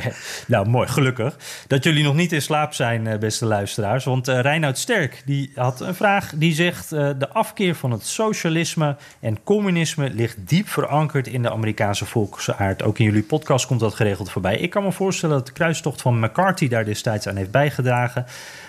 [0.46, 0.88] nou, mooi.
[0.88, 1.36] Gelukkig.
[1.66, 4.04] Dat jullie nog niet in slaap zijn, beste luisteraars.
[4.04, 6.32] Want uh, Reinoud Sterk die had een vraag.
[6.34, 6.92] Die zegt...
[6.92, 10.10] Uh, de afkeer van het socialisme en communisme...
[10.10, 12.82] ligt diep verankerd in de Amerikaanse volksaard.
[12.82, 14.56] Ook in jullie podcast komt dat geregeld voorbij.
[14.58, 16.68] Ik kan me voorstellen dat de kruistocht van McCarthy...
[16.68, 18.26] daar destijds aan heeft bijgedragen.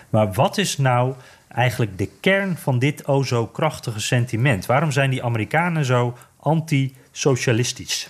[0.10, 1.14] Maar wat is nou
[1.50, 4.66] eigenlijk de kern van dit o zo krachtige sentiment?
[4.66, 8.10] Waarom zijn die Amerikanen zo anti-socialistisch?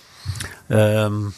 [0.68, 1.32] Um,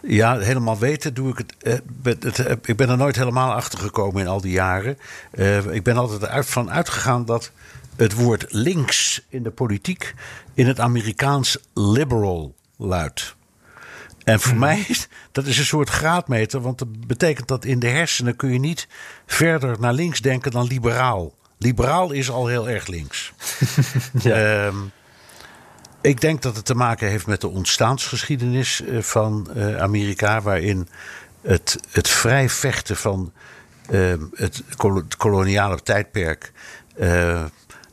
[0.00, 2.68] ja, helemaal weten doe ik het, het, het.
[2.68, 4.98] Ik ben er nooit helemaal achter gekomen in al die jaren.
[5.34, 7.50] Uh, ik ben altijd uit, van uitgegaan dat
[7.96, 10.14] het woord links in de politiek
[10.54, 13.35] in het Amerikaans liberal luidt.
[14.26, 17.88] En voor mij is dat is een soort graadmeter, want dat betekent dat in de
[17.88, 18.88] hersenen kun je niet
[19.26, 21.34] verder naar links denken dan liberaal.
[21.58, 23.32] Liberaal is al heel erg links.
[24.22, 24.66] ja.
[24.66, 24.92] um,
[26.00, 30.88] ik denk dat het te maken heeft met de ontstaansgeschiedenis eh, van uh, Amerika, waarin
[31.42, 33.32] het, het vrij vechten van
[33.90, 34.62] uh, het
[35.16, 36.52] koloniale tijdperk.
[37.00, 37.44] Uh,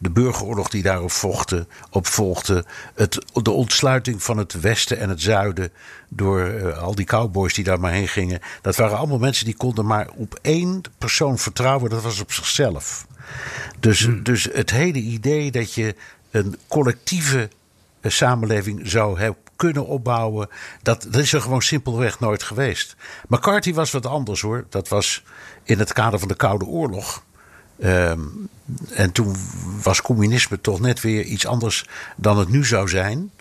[0.04, 2.66] de burgeroorlog die daarop vochten, op volgde.
[2.96, 5.72] Het, de ontsluiting van het westen en het zuiden.
[6.10, 8.40] door uh, al die cowboys die daar maar heen gingen.
[8.62, 11.90] Dat waren allemaal mensen die konden maar op één persoon vertrouwen.
[11.90, 13.08] Dat was op zichzelf.
[13.80, 14.24] Dus, hmm.
[14.24, 15.96] dus het hele idee dat je
[16.32, 17.50] een collectieve
[18.02, 20.50] samenleving zou hebben kunnen opbouwen.
[20.82, 22.96] Dat, dat is er gewoon simpelweg nooit geweest.
[23.28, 24.66] McCarthy was wat anders hoor.
[24.70, 25.24] Dat was
[25.64, 27.24] in het kader van de Koude Oorlog.
[27.80, 28.50] Um,
[28.94, 29.36] en toen
[29.84, 33.32] was communisme toch net weer iets anders dan het nu zou zijn.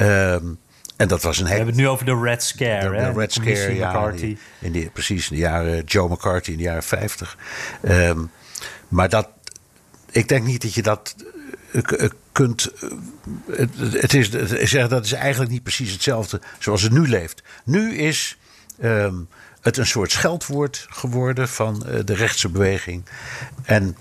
[0.00, 0.58] Um,
[0.96, 3.06] en dat was een We hebben het nu over de Red Scare.
[3.06, 3.88] De, de Red Scare, ja.
[3.88, 4.36] McCarthy.
[4.60, 7.38] In die, precies, in de jaren Joe McCarthy in de jaren 50.
[7.82, 8.30] Um,
[8.88, 9.28] maar dat,
[10.10, 11.14] ik denk niet dat je dat
[11.72, 12.72] uh, kunt.
[13.46, 14.32] Uh, het, is,
[14.72, 17.42] het, dat is eigenlijk niet precies hetzelfde zoals het nu leeft.
[17.64, 18.38] Nu is.
[18.82, 19.28] Um,
[19.66, 23.04] het een soort scheldwoord geworden van uh, de rechtse beweging.
[23.62, 23.96] En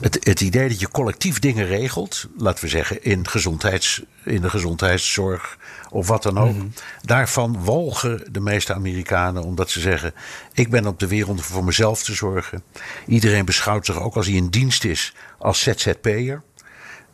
[0.00, 4.50] het, het, idee dat je collectief dingen regelt, laten we zeggen in, gezondheids, in de
[4.50, 5.58] gezondheidszorg
[5.90, 6.54] of wat dan ook.
[6.54, 10.14] Mm Daarvan walgen de meeste Amerikanen omdat ze zeggen:
[10.52, 12.62] Ik ben op de wereld om voor mezelf te zorgen.
[13.06, 16.42] Iedereen beschouwt zich ook als hij in dienst is als ZZP'er.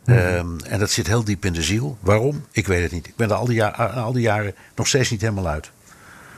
[0.05, 1.97] Mm um, en dat zit heel diep in de ziel.
[1.99, 2.45] Waarom?
[2.51, 3.07] Ik weet het niet.
[3.07, 5.71] Ik ben er al die, al die jaren nog steeds niet helemaal uit.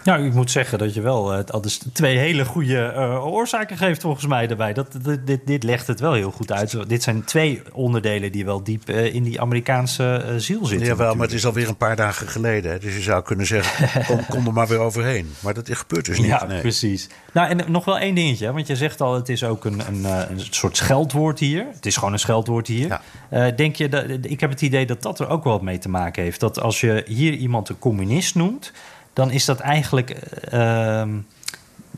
[0.03, 4.01] Nou, ik moet zeggen dat je wel uh, dus twee hele goede uh, oorzaken geeft
[4.01, 4.73] volgens mij daarbij.
[4.73, 6.89] Dat, dit, dit legt het wel heel goed uit.
[6.89, 10.67] Dit zijn twee onderdelen die wel diep uh, in die Amerikaanse ziel zitten.
[10.67, 11.17] Jawel, natuurlijk.
[11.17, 12.71] maar het is alweer een paar dagen geleden.
[12.71, 12.79] Hè?
[12.79, 15.33] Dus je zou kunnen zeggen, kom, kom, er maar weer overheen.
[15.39, 16.27] Maar dat gebeurt dus niet.
[16.27, 16.61] Ja, nee.
[16.61, 17.07] precies.
[17.33, 18.53] Nou, en nog wel één dingetje.
[18.53, 21.65] Want je zegt al, het is ook een, een, een soort scheldwoord hier.
[21.73, 22.99] Het is gewoon een scheldwoord hier.
[23.29, 23.51] Ja.
[23.51, 26.23] denk je, dat, ik heb het idee dat dat er ook wel mee te maken
[26.23, 26.39] heeft.
[26.39, 28.71] Dat als je hier iemand een communist noemt
[29.19, 30.15] dan is dat eigenlijk.
[30.53, 31.03] Uh,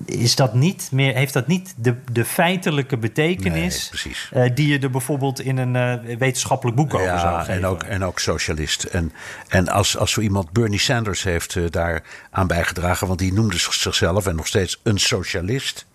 [0.05, 3.91] is dat niet meer, heeft dat niet de, de feitelijke betekenis
[4.34, 7.53] nee, uh, die je er bijvoorbeeld in een uh, wetenschappelijk boek over ja, zou geven?
[7.53, 8.84] En ook, en ook socialist.
[8.84, 9.13] En,
[9.47, 13.57] en als, als zo iemand Bernie Sanders heeft uh, daar aan bijgedragen, want die noemde
[13.57, 15.86] zichzelf en nog steeds een socialist.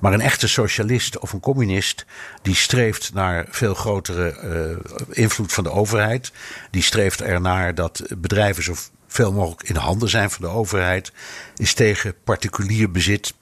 [0.00, 2.06] Maar een echte socialist of een communist,
[2.42, 6.32] die streeft naar veel grotere invloed van de overheid.
[6.70, 8.74] Die streeft ernaar dat bedrijven zo
[9.08, 11.12] veel mogelijk in handen zijn van de overheid,
[11.56, 13.34] is tegen particulier bezit.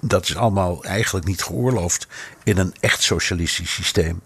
[0.00, 2.06] Dat is allemaal eigenlijk niet geoorloofd
[2.44, 4.20] in een echt socialistisch systeem.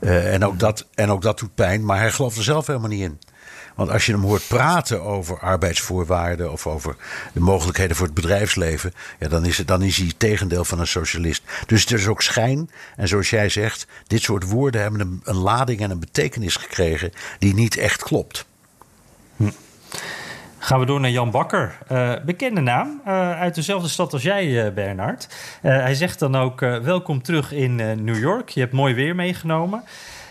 [0.00, 2.88] Uh, en, ook dat, en ook dat doet pijn, maar hij gelooft er zelf helemaal
[2.88, 3.18] niet in.
[3.74, 6.96] Want als je hem hoort praten over arbeidsvoorwaarden of over
[7.32, 10.80] de mogelijkheden voor het bedrijfsleven, ja, dan, is het, dan is hij het tegendeel van
[10.80, 11.42] een socialist.
[11.66, 12.70] Dus het is ook schijn.
[12.96, 17.12] En zoals jij zegt, dit soort woorden hebben een, een lading en een betekenis gekregen
[17.38, 18.44] die niet echt klopt.
[19.36, 19.50] Hm.
[20.64, 21.78] Gaan we door naar Jan Bakker.
[21.92, 25.28] Uh, bekende naam, uh, uit dezelfde stad als jij, uh, Bernard.
[25.60, 28.48] hij zegt dan ook: Welkom terug in New York.
[28.48, 29.82] Je hebt mooi weer meegenomen.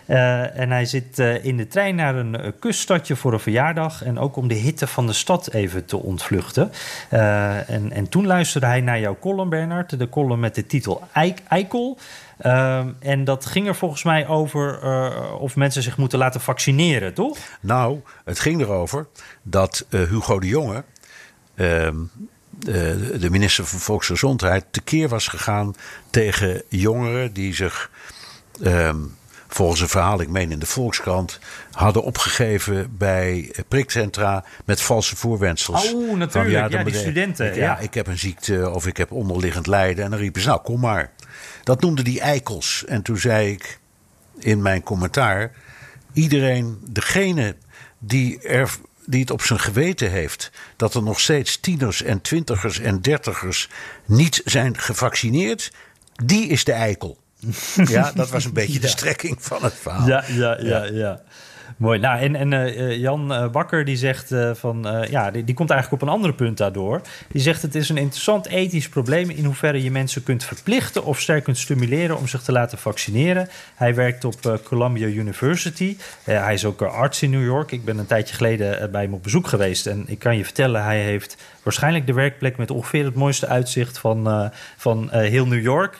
[0.05, 4.03] en hij zit in de trein naar een kuststadje voor een verjaardag.
[4.03, 6.71] En ook om de hitte van de stad even te ontvluchten.
[7.09, 9.99] en, en toen luisterde hij naar jouw column, Bernard.
[9.99, 11.01] De column met de titel
[11.47, 11.97] Eikel.
[12.46, 17.14] Um, en dat ging er volgens mij over uh, of mensen zich moeten laten vaccineren,
[17.14, 17.38] toch?
[17.60, 19.08] Nou, het ging erover
[19.41, 20.84] dat uh, Hugo de Jonge,
[21.56, 21.89] uh,
[22.60, 25.76] de minister van Volksgezondheid, tekeer was gegaan
[26.10, 27.89] tegen jongeren die zich
[28.64, 28.98] ehm,
[29.48, 31.39] volgens een verhaal, ik meen in de Volkskrant,
[31.72, 35.94] hadden opgegeven bij prikcentra met valse voorwendsels.
[35.94, 36.32] Oh, natuurlijk.
[36.32, 37.48] Van, ja, ja die studenten.
[37.48, 37.62] Ik, ja.
[37.62, 37.80] ja.
[37.80, 40.04] ik heb een ziekte of ik heb onderliggend lijden.
[40.04, 41.12] En dan riepen ze, nou, kom maar.
[41.64, 42.86] Dat noemde die eikels.
[42.86, 43.80] En toen zei ik
[44.39, 45.51] in mijn commentaar:
[46.14, 47.55] iedereen, degene
[47.99, 52.80] die, er, die het op zijn geweten heeft dat er nog steeds tieners en twintigers
[52.80, 53.70] en dertigers
[54.05, 55.72] niet zijn gevaccineerd,
[56.26, 57.22] die is de eikel.
[57.86, 60.07] ja, dat was een beetje de strekking van het verhaal.
[60.07, 61.22] Ja, ja, ja, ja.
[61.78, 61.99] Mooi.
[61.99, 65.70] Nou, en, en uh, Jan uh, Bakker die zegt uh, van ja, die, die, komt
[65.70, 67.01] eigenlijk op een andere punt daardoor.
[67.32, 71.20] Die zegt het is een interessant ethisch probleem in hoeverre je mensen kunt verplichten of
[71.20, 73.49] sterk kunt stimuleren om zich te laten vaccineren.
[73.76, 75.97] Hij werkt op Columbia University.
[76.24, 77.72] hij is ook arts in New York.
[77.72, 80.84] Ik ben een tijdje geleden bij hem op bezoek geweest en ik kan je vertellen,
[80.84, 85.97] hij heeft waarschijnlijk de werkplek met ongeveer het mooiste uitzicht van, van heel New York.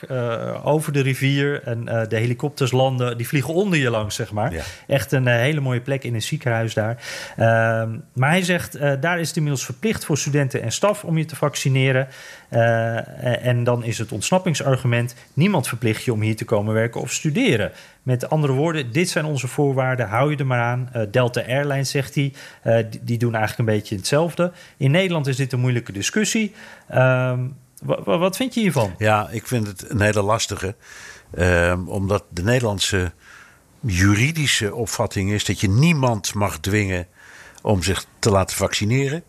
[0.64, 4.52] Over de rivier en de helikopters landen, die vliegen onder je langs, zeg maar.
[4.52, 4.62] Ja.
[4.86, 7.02] Echt een hele hele mooie plek in een ziekenhuis daar.
[7.36, 11.18] Ehm, maar hij zegt, uh, daar is het inmiddels verplicht voor studenten en staf om
[11.18, 12.08] je te vaccineren.
[12.50, 17.12] Uh, en dan is het ontsnappingsargument: niemand verplicht je om hier te komen werken of
[17.12, 17.72] studeren.
[18.02, 20.90] Met andere woorden, dit zijn onze voorwaarden, hou je er maar aan.
[20.96, 22.32] Uh, Delta Airlines, zegt hij,
[23.00, 24.52] die, doen eigenlijk een beetje hetzelfde.
[24.76, 26.54] In Nederland is dit een moeilijke discussie.
[26.88, 27.40] Ehm,
[28.04, 28.94] wat vind je hiervan?
[28.98, 30.74] Ja, ik vind het een hele lastige.
[31.38, 33.12] Uh, omdat de Nederlandse
[33.86, 37.06] juridische opvatting is dat je niemand mag dwingen
[37.62, 39.24] om zich te laten vaccineren.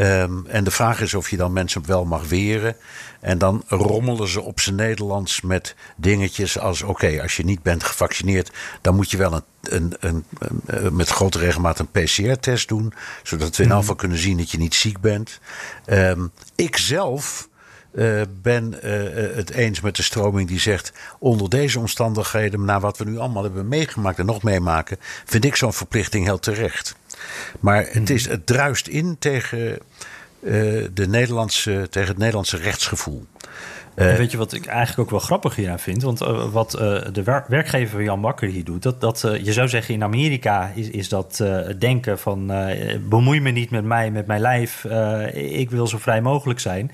[0.00, 2.76] Um, en de vraag is of je dan mensen wel mag weren.
[3.20, 7.84] En dan rommelen ze op zijn Nederlands met dingetjes als: oké, als je niet bent
[7.84, 10.24] gevaccineerd, dan moet je wel een, een, een,
[10.66, 12.92] een met grote regelmaat een PCR-test doen.
[13.22, 15.40] Zodat we in ieder geval kunnen zien dat je niet ziek bent.
[15.86, 17.48] Um, ik zelf
[17.94, 22.98] uh, ben uh, het eens met de stroming die zegt: onder deze omstandigheden, na wat
[22.98, 26.96] we nu allemaal hebben meegemaakt en nog meemaken, vind ik zo'n verplichting heel terecht.
[27.60, 29.78] Maar het, is, het druist in tegen,
[30.94, 33.26] de Nederlandse, tegen het Nederlandse rechtsgevoel.
[33.96, 36.02] Uh, weet je wat ik eigenlijk ook wel grappig hieraan vind?
[36.02, 36.80] Want uh, wat uh,
[37.12, 40.88] de wer werkgever Jan Bakker hier doet, dat, dat je zou zeggen in Amerika is,
[40.88, 42.52] is dat het denken van
[43.08, 44.84] bemoei me niet met mij, met mijn lijf,
[45.34, 46.90] ik wil zo vrij mogelijk zijn.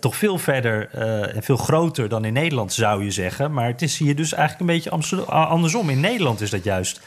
[0.00, 0.88] toch veel verder
[1.34, 3.52] en veel groter dan in Nederland zou je zeggen.
[3.52, 5.90] Maar het is hier dus eigenlijk een beetje andersom.
[5.90, 7.00] In Nederland is dat juist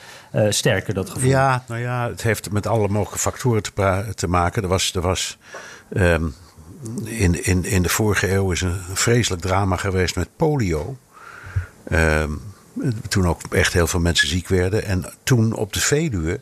[0.49, 1.29] sterker, dat gevoel.
[1.29, 4.63] Ja, nou ja, het heeft met alle mogelijke factoren te, te maken.
[4.63, 4.95] Er was.
[4.95, 5.37] Er was
[5.89, 6.33] um,
[7.03, 10.97] in, in, in de vorige eeuw is een vreselijk drama geweest met polio.
[11.91, 12.41] Um,
[13.07, 14.83] toen ook echt heel veel mensen ziek werden.
[14.83, 16.39] En toen op de Veluwe,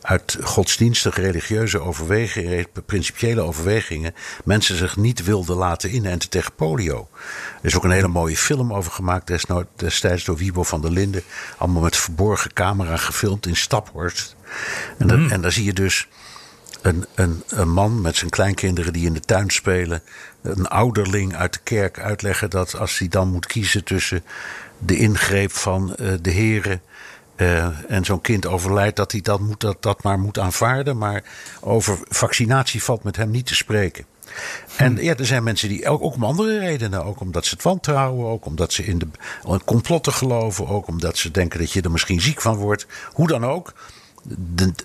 [0.00, 4.14] uit godsdienstige religieuze overwegingen, principiële overwegingen,
[4.44, 7.08] mensen zich niet wilden laten inenten tegen polio.
[7.60, 9.46] Er is ook een hele mooie film over gemaakt
[9.76, 11.22] destijds door Wiebo van der Linden.
[11.56, 14.36] Allemaal met verborgen camera gefilmd in Staphorst.
[14.98, 15.30] En, mm.
[15.30, 16.08] en daar zie je dus
[16.82, 20.02] een, een, een man met zijn kleinkinderen die in de tuin spelen.
[20.42, 24.24] Een ouderling uit de kerk uitleggen dat als hij dan moet kiezen tussen
[24.78, 26.82] de ingreep van uh, de heren.
[27.36, 30.98] Uh, en zo'n kind overlijdt, dat hij dat, moet, dat, dat maar moet aanvaarden.
[30.98, 31.22] Maar
[31.60, 34.04] over vaccinatie valt met hem niet te spreken.
[34.76, 37.04] En ja, er zijn mensen die ook, ook om andere redenen.
[37.04, 39.08] Ook omdat ze het wantrouwen, ook omdat ze in de
[39.64, 40.68] complotten geloven.
[40.68, 42.86] Ook omdat ze denken dat je er misschien ziek van wordt.
[43.12, 43.72] Hoe dan ook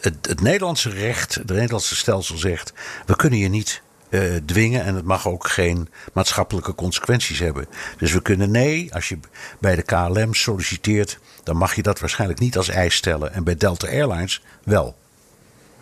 [0.02, 2.74] het, het, Nederlandse recht, het Nederlandse stelsel zegt:
[3.06, 7.68] we kunnen je niet uh, dwingen en het mag ook geen maatschappelijke consequenties hebben.
[7.98, 9.20] Dus we kunnen nee, als je
[9.60, 13.34] bij de KLM solliciteert, dan mag je dat waarschijnlijk niet als eis stellen.
[13.34, 14.96] En bij Delta Airlines wel.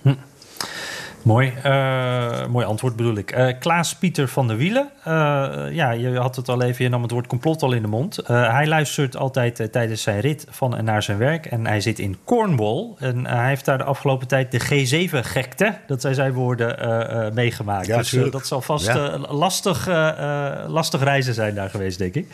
[0.01, 0.15] Hm.
[1.23, 3.37] Mooi, uh, mooi antwoord bedoel ik.
[3.37, 4.89] Uh, Klaas Pieter van der Wielen.
[4.99, 5.13] Uh,
[5.71, 8.19] ja, je had het al even, je nam het woord complot al in de mond.
[8.25, 11.45] hij luistert altijd tijdens zijn rit van en naar zijn werk.
[11.45, 12.93] En hij zit in Cornwall.
[12.97, 17.85] En hij heeft daar de afgelopen tijd de G7-gekte, dat zijn zijn woorden, meegemaakt.
[17.85, 19.17] Ja, dus dat zal vast ja.
[19.17, 19.87] lastig,
[20.67, 22.27] lastig reizen zijn daar geweest, denk ik.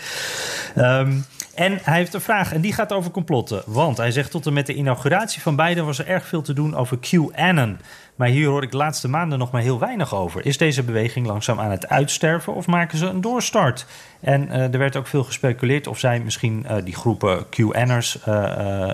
[0.77, 1.25] Um,
[1.59, 3.61] en hij heeft een vraag en die gaat over complotten.
[3.65, 6.53] Want hij zegt tot en met de inauguratie van Biden was er erg veel te
[6.53, 7.77] doen over QAnon.
[8.19, 10.45] Maar hier hoor ik de laatste maanden nog maar heel weinig over.
[10.45, 13.85] Is deze beweging langzaam aan het uitsterven of maken ze een doorstart?
[14.19, 18.89] En uh, er werd ook veel gespeculeerd of zij misschien uh, die groepen QAnners uh,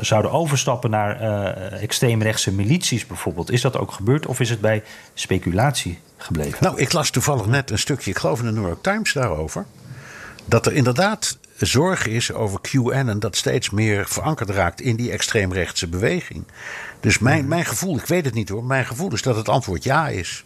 [0.00, 1.20] zouden overstappen naar
[1.72, 3.50] extreemrechtse milities bijvoorbeeld.
[3.50, 4.82] Is dat ook gebeurd of is het bij
[5.14, 6.58] speculatie gebleven?
[6.60, 9.66] Nou, ik las toevallig net een stukje, ik geloof in de New York Times daarover.
[10.44, 15.88] Dat er inderdaad zorg is over QAnon dat steeds meer verankerd raakt in die extreemrechtse
[15.88, 16.44] beweging.
[17.00, 17.48] Dus mijn, mhm.
[17.48, 20.42] mijn gevoel, ik weet het niet hoor, mijn gevoel is dat het antwoord ja is.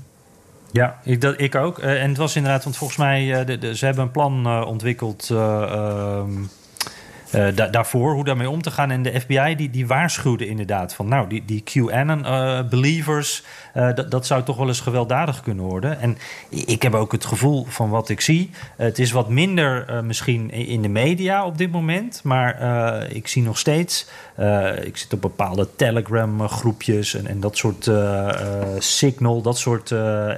[0.71, 1.79] Ja, ik, dat, ik ook.
[1.79, 4.47] Uh, en het was inderdaad, want volgens mij, uh, de, de, ze hebben een plan
[4.47, 5.31] uh, ontwikkeld.
[5.31, 6.31] Ehm,
[7.55, 8.91] da daarvoor, hoe daarmee om te gaan.
[8.91, 11.09] En de FBI die, die waarschuwde inderdaad van...
[11.09, 16.01] nou, die, die QAnon-believers, uh, uh, dat zou toch wel eens gewelddadig kunnen worden.
[16.01, 16.19] En
[16.49, 18.51] ik heb ook het gevoel van wat ik zie...
[18.77, 22.21] het is wat minder misschien in de media op dit moment...
[22.23, 22.63] maar
[23.11, 24.09] ik zie nog steeds...
[24.83, 27.91] ik zit op bepaalde Telegram-groepjes en, en dat soort
[28.79, 29.93] Signal, dat soort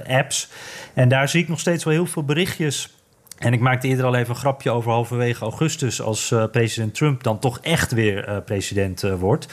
[0.07, 0.49] apps...
[0.97, 2.96] En daar zie ik nog steeds wel heel veel berichtjes
[3.37, 7.23] en ik maakte eerder al even een grapje over halverwege augustus, als uh, president Trump
[7.23, 9.47] dan toch echt weer uh, president uh, wordt.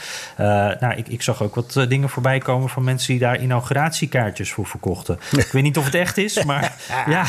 [0.79, 4.65] nou, ik, ik, zag ook wat dingen voorbij komen van mensen die daar inauguratiekaartjes voor
[4.65, 5.19] verkochten.
[5.31, 6.75] ik weet niet of het echt is, maar
[7.07, 7.25] ja,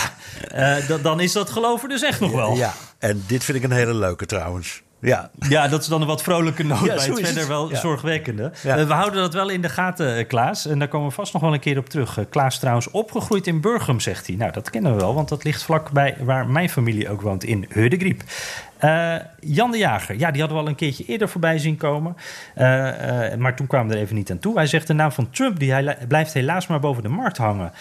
[1.02, 2.56] dan is dat geloven dus echt nog wel.
[2.56, 4.82] Ja, en dit vind ik een hele leuke trouwens.
[5.00, 5.30] Ja.
[5.48, 7.76] ja, dat is dan een wat vrolijke noot ja, bij het verder wel ja.
[7.76, 8.52] zorgwekkende.
[8.62, 8.78] Ja.
[8.78, 10.66] Uh, we houden dat wel in de gaten, uh, Klaas.
[10.66, 12.18] En daar komen we vast nog wel een keer op terug.
[12.18, 14.36] Uh, Klaas trouwens opgegroeid in Burgum, zegt hij.
[14.36, 17.66] Nou, dat kennen we wel, want dat ligt vlakbij waar mijn familie ook woont, in
[17.68, 18.22] Heudegriep.
[18.84, 22.16] Uh, Jan de Jager, ja, die hadden we al een keertje eerder voorbij zien komen.
[22.56, 24.56] Uh, uh, maar toen kwamen we er even niet aan toe.
[24.56, 27.72] Hij zegt de naam van Trump die blijft helaas maar boven de markt hangen.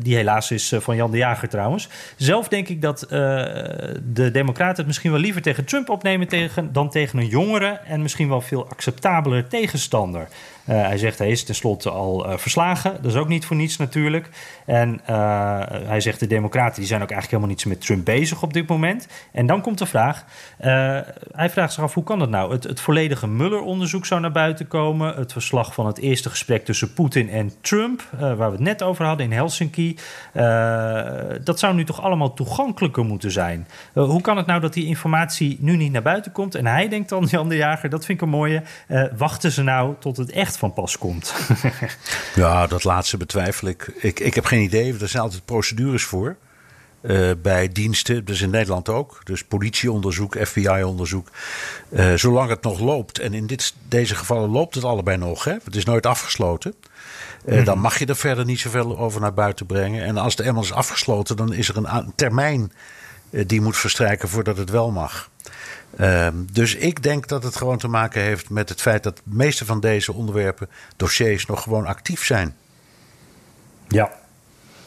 [0.00, 1.88] die helaas is van Jan de Jager trouwens.
[2.16, 6.90] Zelf denk ik dat de Democraten het misschien wel liever tegen Trump opnemen tegen, dan
[6.90, 10.28] tegen een jongere en misschien wel veel acceptabeler tegenstander.
[10.68, 12.98] Uh, hij zegt hij is tenslotte al uh, verslagen.
[13.02, 14.28] Dat is ook niet voor niets natuurlijk.
[14.64, 18.42] En uh, hij zegt de Democraten die zijn ook eigenlijk helemaal niets met Trump bezig
[18.42, 19.08] op dit moment.
[19.32, 20.24] En dan komt de vraag.
[21.32, 22.52] hij vraagt zich af hoe kan dat nou?
[22.52, 25.14] Het, het volledige Mueller-onderzoek zou naar buiten komen.
[25.16, 29.04] Het verslag van het eerste gesprek tussen Poetin en Trump, waar we het net over
[29.04, 29.98] hadden in Helsinki.
[31.44, 33.68] dat zou nu toch allemaal toegankelijker moeten zijn.
[33.92, 36.54] hoe kan het nou dat die informatie nu niet naar buiten komt?
[36.54, 38.62] En hij denkt dan, Jan de Jager, dat vind ik een mooie.
[39.16, 41.34] wachten ze nou tot het echt van pas komt.
[42.34, 43.92] ja, dat laatste betwijfel ik.
[43.96, 44.20] ik.
[44.20, 44.98] Ik heb geen idee.
[45.00, 46.36] Er zijn altijd procedures voor.
[47.02, 49.20] Uh, bij diensten, dus in Nederland ook.
[49.24, 51.30] Dus politieonderzoek, FBI-onderzoek.
[51.88, 55.54] Uh, zolang het nog loopt, en in dit, deze gevallen loopt het allebei nog, hè?
[55.64, 56.74] het is nooit afgesloten.
[56.74, 57.64] Uh, mm -hmm.
[57.64, 60.04] Dan mag je er verder niet zoveel over naar buiten brengen.
[60.04, 62.72] En als de eenmaal is afgesloten, dan is er een termijn
[63.30, 65.30] die moet verstrijken voordat het wel mag.
[66.00, 69.22] Uh, dus ik denk dat het gewoon te maken heeft met het feit dat de
[69.24, 72.54] meeste van deze onderwerpen, dossiers, nog gewoon actief zijn.
[73.88, 74.10] Ja.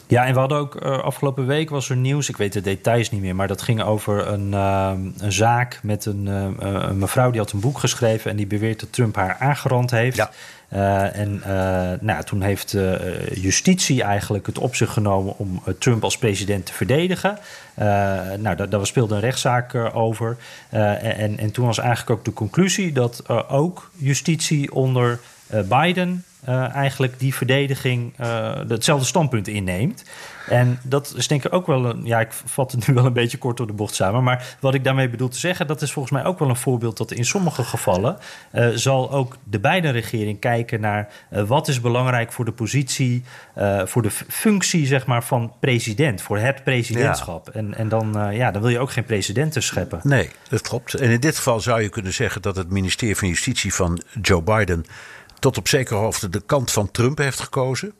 [0.09, 3.11] Ja, en we hadden ook uh, afgelopen week was er nieuws, ik weet de details
[3.11, 7.31] niet meer, maar dat ging over een, uh, een zaak met een, uh, een, mevrouw
[7.31, 10.15] die had een boek geschreven en die beweert dat Trump haar aangerand heeft.
[10.15, 10.31] Ja.
[10.73, 16.03] Uh, en uh, nou, toen heeft uh, justitie eigenlijk het op zich genomen om Trump
[16.03, 17.37] als president te verdedigen.
[18.37, 20.37] nou, daar, daar speelde een rechtszaak over.
[20.69, 27.19] en, en toen was eigenlijk ook de conclusie dat ook justitie onder Biden uh, eigenlijk
[27.19, 30.03] die verdediging uh, hetzelfde standpunt inneemt.
[30.47, 32.05] En dat is denk ik ook wel een.
[32.05, 34.23] Ja, ik vat het nu wel een beetje kort door de bocht samen.
[34.23, 36.97] Maar wat ik daarmee bedoel te zeggen, dat is volgens mij ook wel een voorbeeld
[36.97, 38.17] dat in sommige gevallen
[38.53, 43.23] uh, zal ook de beide regering kijken naar wat is belangrijk voor de positie,
[43.85, 47.49] voor de functie zeg maar, van president, voor het presidentschap.
[47.53, 47.59] Ja.
[47.59, 49.99] En, en dan, ja, dan wil je ook geen presidenten scheppen.
[50.03, 50.93] Nee, dat klopt.
[50.93, 54.41] En in dit geval zou je kunnen zeggen dat het ministerie van Justitie van Joe
[54.41, 54.85] Biden
[55.39, 57.93] tot op zekere hoogte de kant van Trump heeft gekozen.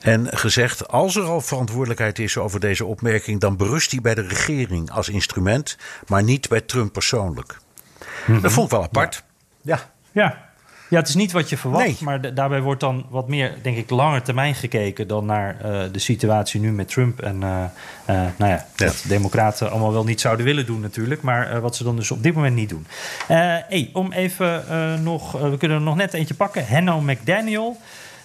[0.00, 4.26] En gezegd, als er al verantwoordelijkheid is over deze opmerking, dan berust die bij de
[4.26, 5.76] regering als instrument,
[6.06, 7.58] maar niet bij Trump persoonlijk.
[7.98, 8.42] Mm -hmm.
[8.42, 9.22] Dat vond ik wel apart.
[9.62, 9.76] Ja.
[9.76, 9.90] ja.
[10.22, 10.45] Ja,
[10.88, 11.96] het is niet wat je verwacht, nee.
[12.00, 15.98] maar daarbij wordt dan wat meer, denk ik, langer termijn gekeken dan naar uh, de
[15.98, 17.20] situatie nu met Trump.
[17.20, 17.66] En uh, uh,
[18.06, 18.66] nou ja, ja.
[18.74, 22.22] dat democraten allemaal wel niet zouden willen doen natuurlijk, maar wat ze dan dus op
[22.22, 22.86] dit moment niet doen.
[23.26, 24.64] hey, om even
[25.02, 26.66] nog, we kunnen er nog net eentje pakken.
[26.66, 27.76] Henno McDaniel.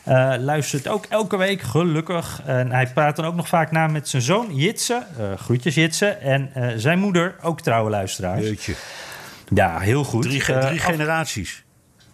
[0.08, 2.42] Uh, luistert ook elke week, gelukkig.
[2.46, 5.04] En hij praat dan ook nog vaak na met zijn zoon Jitse.
[5.20, 6.08] Uh, groetjes Jitse.
[6.08, 8.42] En uh, zijn moeder, ook trouwe luisteraars.
[8.42, 8.74] Jeetje.
[9.54, 10.22] Ja, heel goed.
[10.22, 11.64] Drie, drie generaties.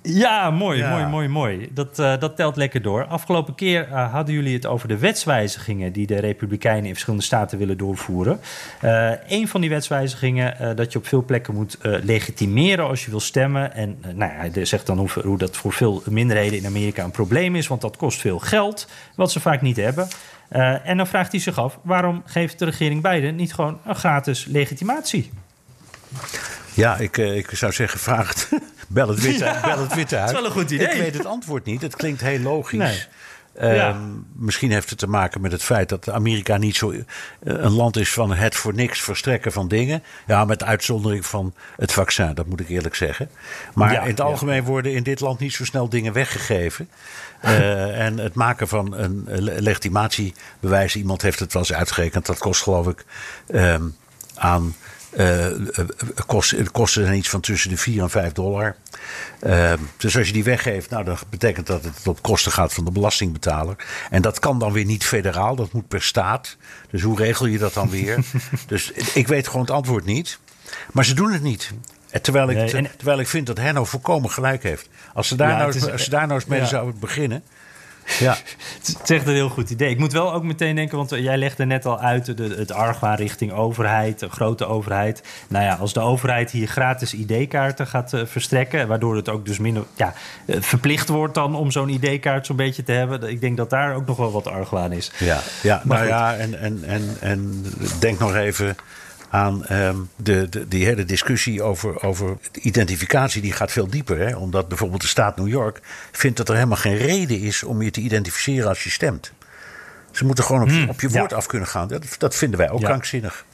[0.09, 0.89] Ja, mooi, ja.
[0.89, 1.69] mooi, mooi, mooi.
[1.71, 3.05] Dat, uh, dat telt lekker door.
[3.05, 7.57] Afgelopen keer uh, hadden jullie het over de wetswijzigingen die de Republikeinen in verschillende staten
[7.57, 8.39] willen doorvoeren.
[8.83, 13.19] Uh, een van die wetswijzigingen dat je op veel plekken moet legitimeren als je wil
[13.19, 13.73] stemmen.
[13.73, 17.11] En nou ja, hij zegt dan hoe, hoe, dat voor veel minderheden in Amerika een
[17.11, 20.07] probleem is, want dat kost veel geld, wat ze vaak niet hebben.
[20.83, 24.45] en dan vraagt hij zich af, waarom geeft de regering Biden niet gewoon een gratis
[24.45, 25.31] legitimatie?
[26.77, 28.49] Ja, ik, ik zou zeggen, vraag het.
[28.87, 30.25] Bel het Witte, ja, bel het witte uit.
[30.25, 30.87] Dat is wel een goed idee.
[30.87, 31.81] Ik weet het antwoord niet.
[31.81, 32.79] Het klinkt heel logisch.
[32.79, 33.75] Nee.
[33.75, 33.99] Ja.
[34.33, 36.93] Misschien heeft het te maken met het feit dat Amerika niet zo
[37.39, 40.03] een land is van het voor niks verstrekken van dingen.
[40.27, 43.29] Ja, met uitzondering van het vaccin, dat moet ik eerlijk zeggen.
[43.73, 44.63] Maar ja, in het algemeen ja.
[44.63, 46.89] worden in dit land niet zo snel dingen weggegeven.
[47.43, 52.61] uh, en het maken van een legitimatiebewijs, iemand heeft het wel eens uitgerekend, dat kost
[52.63, 53.05] geloof ik
[53.47, 53.95] um,
[54.35, 54.75] aan
[56.25, 58.75] kosten, kosten zijn iets van tussen de 4 en 5 dollar.
[59.43, 62.85] Uh, dus als je die weggeeft, nou, dan betekent dat het op kosten gaat van
[62.85, 63.75] de belastingbetaler.
[64.09, 66.57] En dat kan dan weer niet federaal, dat moet per staat.
[66.89, 68.19] Dus hoe regel je dat dan weer?
[68.67, 70.39] dus ik weet gewoon het antwoord niet.
[70.91, 71.71] Maar ze doen het niet.
[72.21, 74.89] Terwijl ik, terwijl ik vind dat Henno volkomen gelijk heeft.
[75.13, 76.65] Als ze daar, ja, nou, is, als ze daar nou eens mee ja.
[76.65, 77.43] zouden beginnen.
[78.19, 78.37] Ja,
[78.77, 79.89] het is echt een heel goed idee.
[79.89, 83.15] Ik moet wel ook meteen denken, want jij legde net al uit de, het argwaan
[83.15, 85.23] richting overheid, een grote overheid.
[85.47, 89.59] Nou ja, als de overheid hier gratis ID-kaarten gaat uh, verstrekken, waardoor het ook dus
[89.59, 90.13] minder ja,
[90.47, 93.29] verplicht wordt dan om zo'n ID-kaart zo'n beetje te hebben.
[93.29, 95.11] Ik denk dat daar ook nog wel wat argwaan is.
[95.17, 97.65] Ja, ja maar nou ja, en, en, en, en
[97.99, 98.75] denk nog even
[99.29, 103.41] aan um, de, de, die hele discussie over, over identificatie.
[103.41, 104.19] Die gaat veel dieper.
[104.19, 104.35] Hè?
[104.35, 105.79] Omdat bijvoorbeeld de staat New York
[106.11, 109.31] vindt dat er helemaal geen reden is om je te identificeren als je stemt.
[110.11, 111.37] Ze moeten gewoon op, hmm, op je woord ja.
[111.37, 111.87] af kunnen gaan.
[111.87, 112.87] Dat, dat, vinden wij ook ja.
[112.87, 113.45] krankzinnig.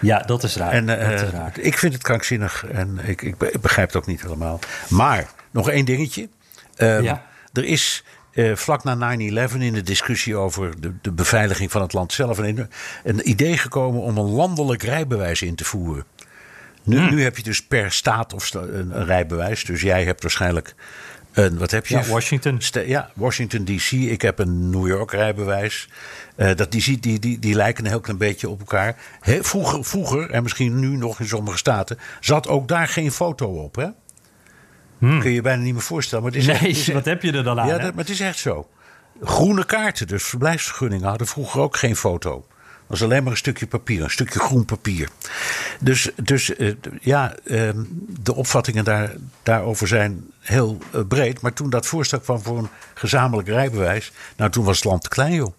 [0.00, 0.72] Ja, dat is raar.
[0.72, 1.52] En eh, dat is raar.
[1.58, 4.58] ik vind het krankzinnig en ik, ik, be- ik begrijp het ook niet helemaal.
[4.88, 6.28] Maar nog één dingetje.
[6.76, 7.24] Ehm, Ja.
[7.52, 8.04] Er is
[8.34, 12.38] eh, vlak na 9-11 in de discussie over de, de beveiliging van het land zelf
[12.38, 12.68] een,
[13.04, 16.04] een idee gekomen om een landelijk rijbewijs in te voeren.
[16.82, 17.14] Nu, Hmm.
[17.14, 19.64] nu heb je dus per staat of sta- een, een rijbewijs.
[19.64, 20.74] Dus jij hebt waarschijnlijk
[21.32, 21.94] een, wat heb je?
[21.96, 22.60] Ja, Washington.
[22.86, 23.90] Ja, Washington DC.
[23.90, 25.88] Ik heb een New York rijbewijs.
[26.36, 28.96] Eh, dat, die, die, die, die lijken een heel klein beetje op elkaar.
[29.20, 33.46] He- vroeger, vroeger, en misschien nu nog in sommige staten, zat ook daar geen foto
[33.46, 33.74] op.
[33.76, 33.86] Hè?
[34.98, 36.24] Kun je je bijna niet meer voorstellen.
[36.24, 36.66] Maar het is echt- Hmm.
[36.68, 37.66] Nee, het is wat heb je er dan aan?
[37.66, 38.68] ja, dat, maar het is echt zo.
[39.22, 42.30] Groene kaarten, dus verblijfsvergunningen, hadden vroeger ook geen foto.
[42.30, 45.08] Dat was alleen maar een stukje papier, een stukje groen papier.
[45.80, 47.78] Dus, dus eh, ja, ehm,
[48.20, 51.40] de opvattingen daar, daarover zijn heel eh, breed.
[51.40, 55.08] Maar toen dat voorstel kwam voor een gezamenlijk rijbewijs, nou toen was het land te
[55.08, 55.52] klein, joh.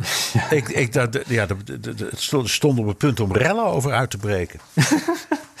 [0.50, 3.64] Ik, ik, dat, ja, dat- dat- dat- het stond- stond op het punt om rellen
[3.64, 4.60] over uit te breken.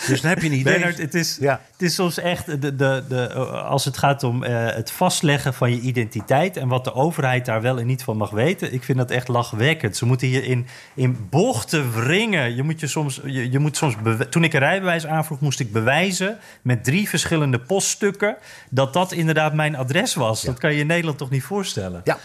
[0.06, 0.72] dus dan heb je een idee.
[0.72, 1.60] Bernard, het is, Ja.
[1.72, 5.70] het is soms echt, de, de, de, als het gaat om eh, het vastleggen van
[5.70, 8.98] je identiteit en wat de overheid daar wel en niet van mag weten, ik vind
[8.98, 9.96] dat echt lachwekkend.
[9.96, 12.54] Ze moeten hier in, in bochten wringen.
[12.54, 13.94] Je moet je soms, je, je moet soms
[14.30, 18.36] Toen ik een rijbewijs aanvroeg, moest ik bewijzen met drie verschillende poststukken
[18.70, 20.42] dat dat inderdaad mijn adres was.
[20.42, 22.00] Dat kan je in Nederland toch niet voorstellen?
[22.04, 22.18] Ja,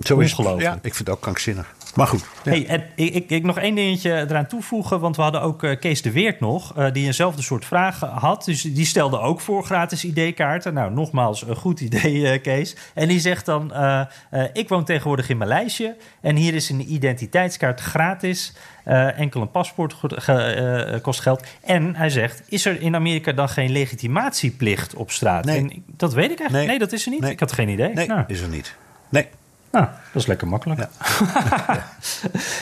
[0.00, 0.60] zo is het.
[0.60, 1.74] Ja, ik vind het ook krankzinnig.
[1.98, 2.24] Maar goed.
[2.44, 2.50] Ja.
[2.50, 5.00] Hey, en ik, ik, ik nog één dingetje eraan toevoegen.
[5.00, 6.76] Want we hadden ook eh, Kees de Weert nog.
[6.76, 8.44] eh, die eenzelfde soort vragen had.
[8.44, 10.74] Dus die stelde ook voor gratis ID-kaarten.
[10.74, 12.76] Nou, nogmaals, een goed idee, eh, Kees.
[12.94, 15.92] En die zegt dan: eh, eh, Ik woon tegenwoordig in Maleisië.
[16.20, 18.52] En hier is een identiteitskaart gratis.
[18.84, 21.46] Eh, enkel een paspoort ge- eh, kost geld.
[21.62, 25.44] En hij zegt: Is er in Amerika dan geen legitimatieplicht op straat?
[25.44, 25.58] Nee.
[25.58, 26.52] En dat weet ik eigenlijk.
[26.52, 26.78] Nee, Nee.
[26.78, 27.20] dat is er niet.
[27.20, 27.30] Nee.
[27.30, 27.92] Ik had geen idee.
[27.94, 28.24] Nee, Nou.
[28.26, 28.74] is er niet.
[29.08, 29.26] Nee.
[29.70, 30.80] Nou, dat is lekker makkelijk.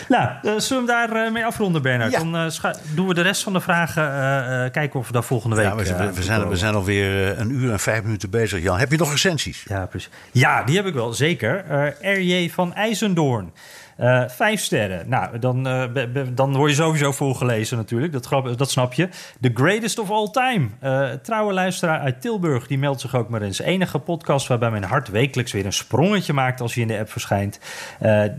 [0.08, 2.12] nou, eh, zullen we daar eh, mee afronden, Bernard?
[2.12, 2.18] Ja.
[2.18, 4.70] Dan eh, doen we de rest van de vragen.
[4.70, 5.66] kijken of we daar volgende week...
[5.66, 8.62] Ja, we, zijn, we zijn alweer een uur en vijf minuten bezig.
[8.62, 9.64] Jan, heb je nog recensies?
[9.68, 10.10] Ja, precies.
[10.32, 11.64] Ja, die heb ik wel, zeker.
[12.00, 12.50] R.J.
[12.50, 13.52] van IJzendoorn.
[13.96, 15.08] Eh, vijf sterren.
[15.08, 18.12] Nou, dan, eh, be- be- dan word je sowieso voorgelezen natuurlijk.
[18.12, 19.08] Dat, grap, dat snap je.
[19.40, 20.68] The greatest of all time.
[20.80, 22.66] Eh, trouwe luisteraar uit Tilburg.
[22.66, 23.58] Die meldt zich ook maar eens.
[23.60, 27.10] Enige podcast waarbij mijn hart wekelijks weer een sprongetje maakt als hij in de app
[27.10, 27.58] verschijnt.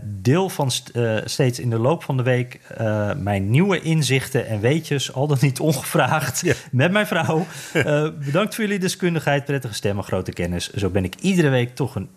[0.04, 0.92] Deel van st-
[1.24, 2.60] steeds in de loop van de week
[3.16, 5.12] mijn nieuwe inzichten en weetjes.
[5.14, 6.40] Al dan niet ongevraagd.
[6.40, 6.54] Ja.
[6.70, 7.46] Met mijn vrouw.
[8.24, 10.72] Bedankt voor jullie deskundigheid, prettige stem en grote kennis.
[10.72, 12.08] Zo ben ik iedere week toch een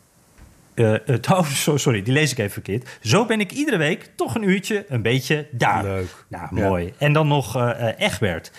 [0.84, 2.97] eh, het- oh, so- sorry, die lees ik even verkeerd.
[3.01, 5.84] Zo ben ik iedere week toch een uurtje een beetje daar.
[5.84, 6.25] Leuk.
[6.27, 6.67] Nou, Ja.
[6.67, 6.93] mooi.
[6.97, 8.51] En dan nog eh, Egbert.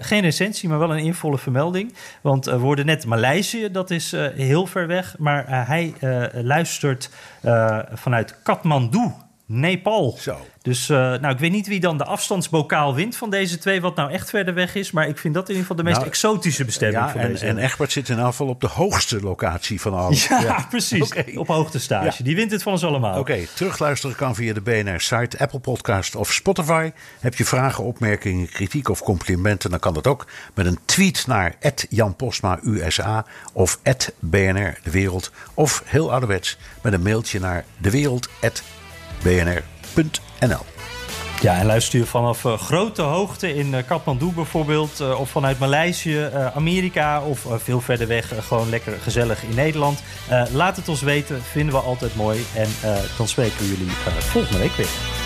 [0.00, 1.94] Geen recensie, maar wel een involle vermelding.
[2.20, 5.14] Want we hoorden net Maleisië, dat is heel ver weg.
[5.18, 5.94] Maar hij
[6.32, 7.10] luistert
[7.92, 9.10] vanuit Kathmandu,
[9.46, 10.16] Nepal.
[10.20, 10.46] Zo.
[10.62, 13.96] Dus eh, nou, ik weet niet wie dan de afstandsbokaal wint van deze twee, wat
[13.96, 14.90] nou echt verder weg is.
[14.90, 17.28] Maar ik vind dat in ieder geval de meest Nou, exotische bestemming Ja, van en,
[17.32, 17.46] deze.
[17.46, 20.16] en Egbert zit in afval op de hoogste locatie van alle.
[20.28, 21.12] ja, precies.
[21.34, 22.18] Op hoogtestage.
[22.18, 22.24] Ja.
[22.24, 23.18] Die wint het van ons allemaal.
[23.18, 26.90] Oké, terugluisteren kan via de BNR-site, Apple Podcast of Spotify.
[27.20, 29.70] Heb je vragen, opmerkingen, kritiek of complimenten...
[29.70, 31.54] dan kan dat ook met een tweet naar
[31.88, 33.78] Jan Postma USA of
[34.18, 35.30] BNR De Wereld.
[35.54, 37.64] Of heel ouderwets met een mailtje naar
[39.22, 40.74] dewereld.bnr.nl.
[41.40, 45.58] Ja, en luister je vanaf eh, grote hoogte in eh, Kathmandu bijvoorbeeld, eh, of vanuit
[45.58, 50.02] Maleisië, Amerika of veel verder weg, gewoon lekker gezellig in Nederland.
[50.52, 52.44] Laat het ons weten, vinden we altijd mooi.
[52.54, 52.68] En
[53.16, 55.25] dan spreken we jullie volgende week weer.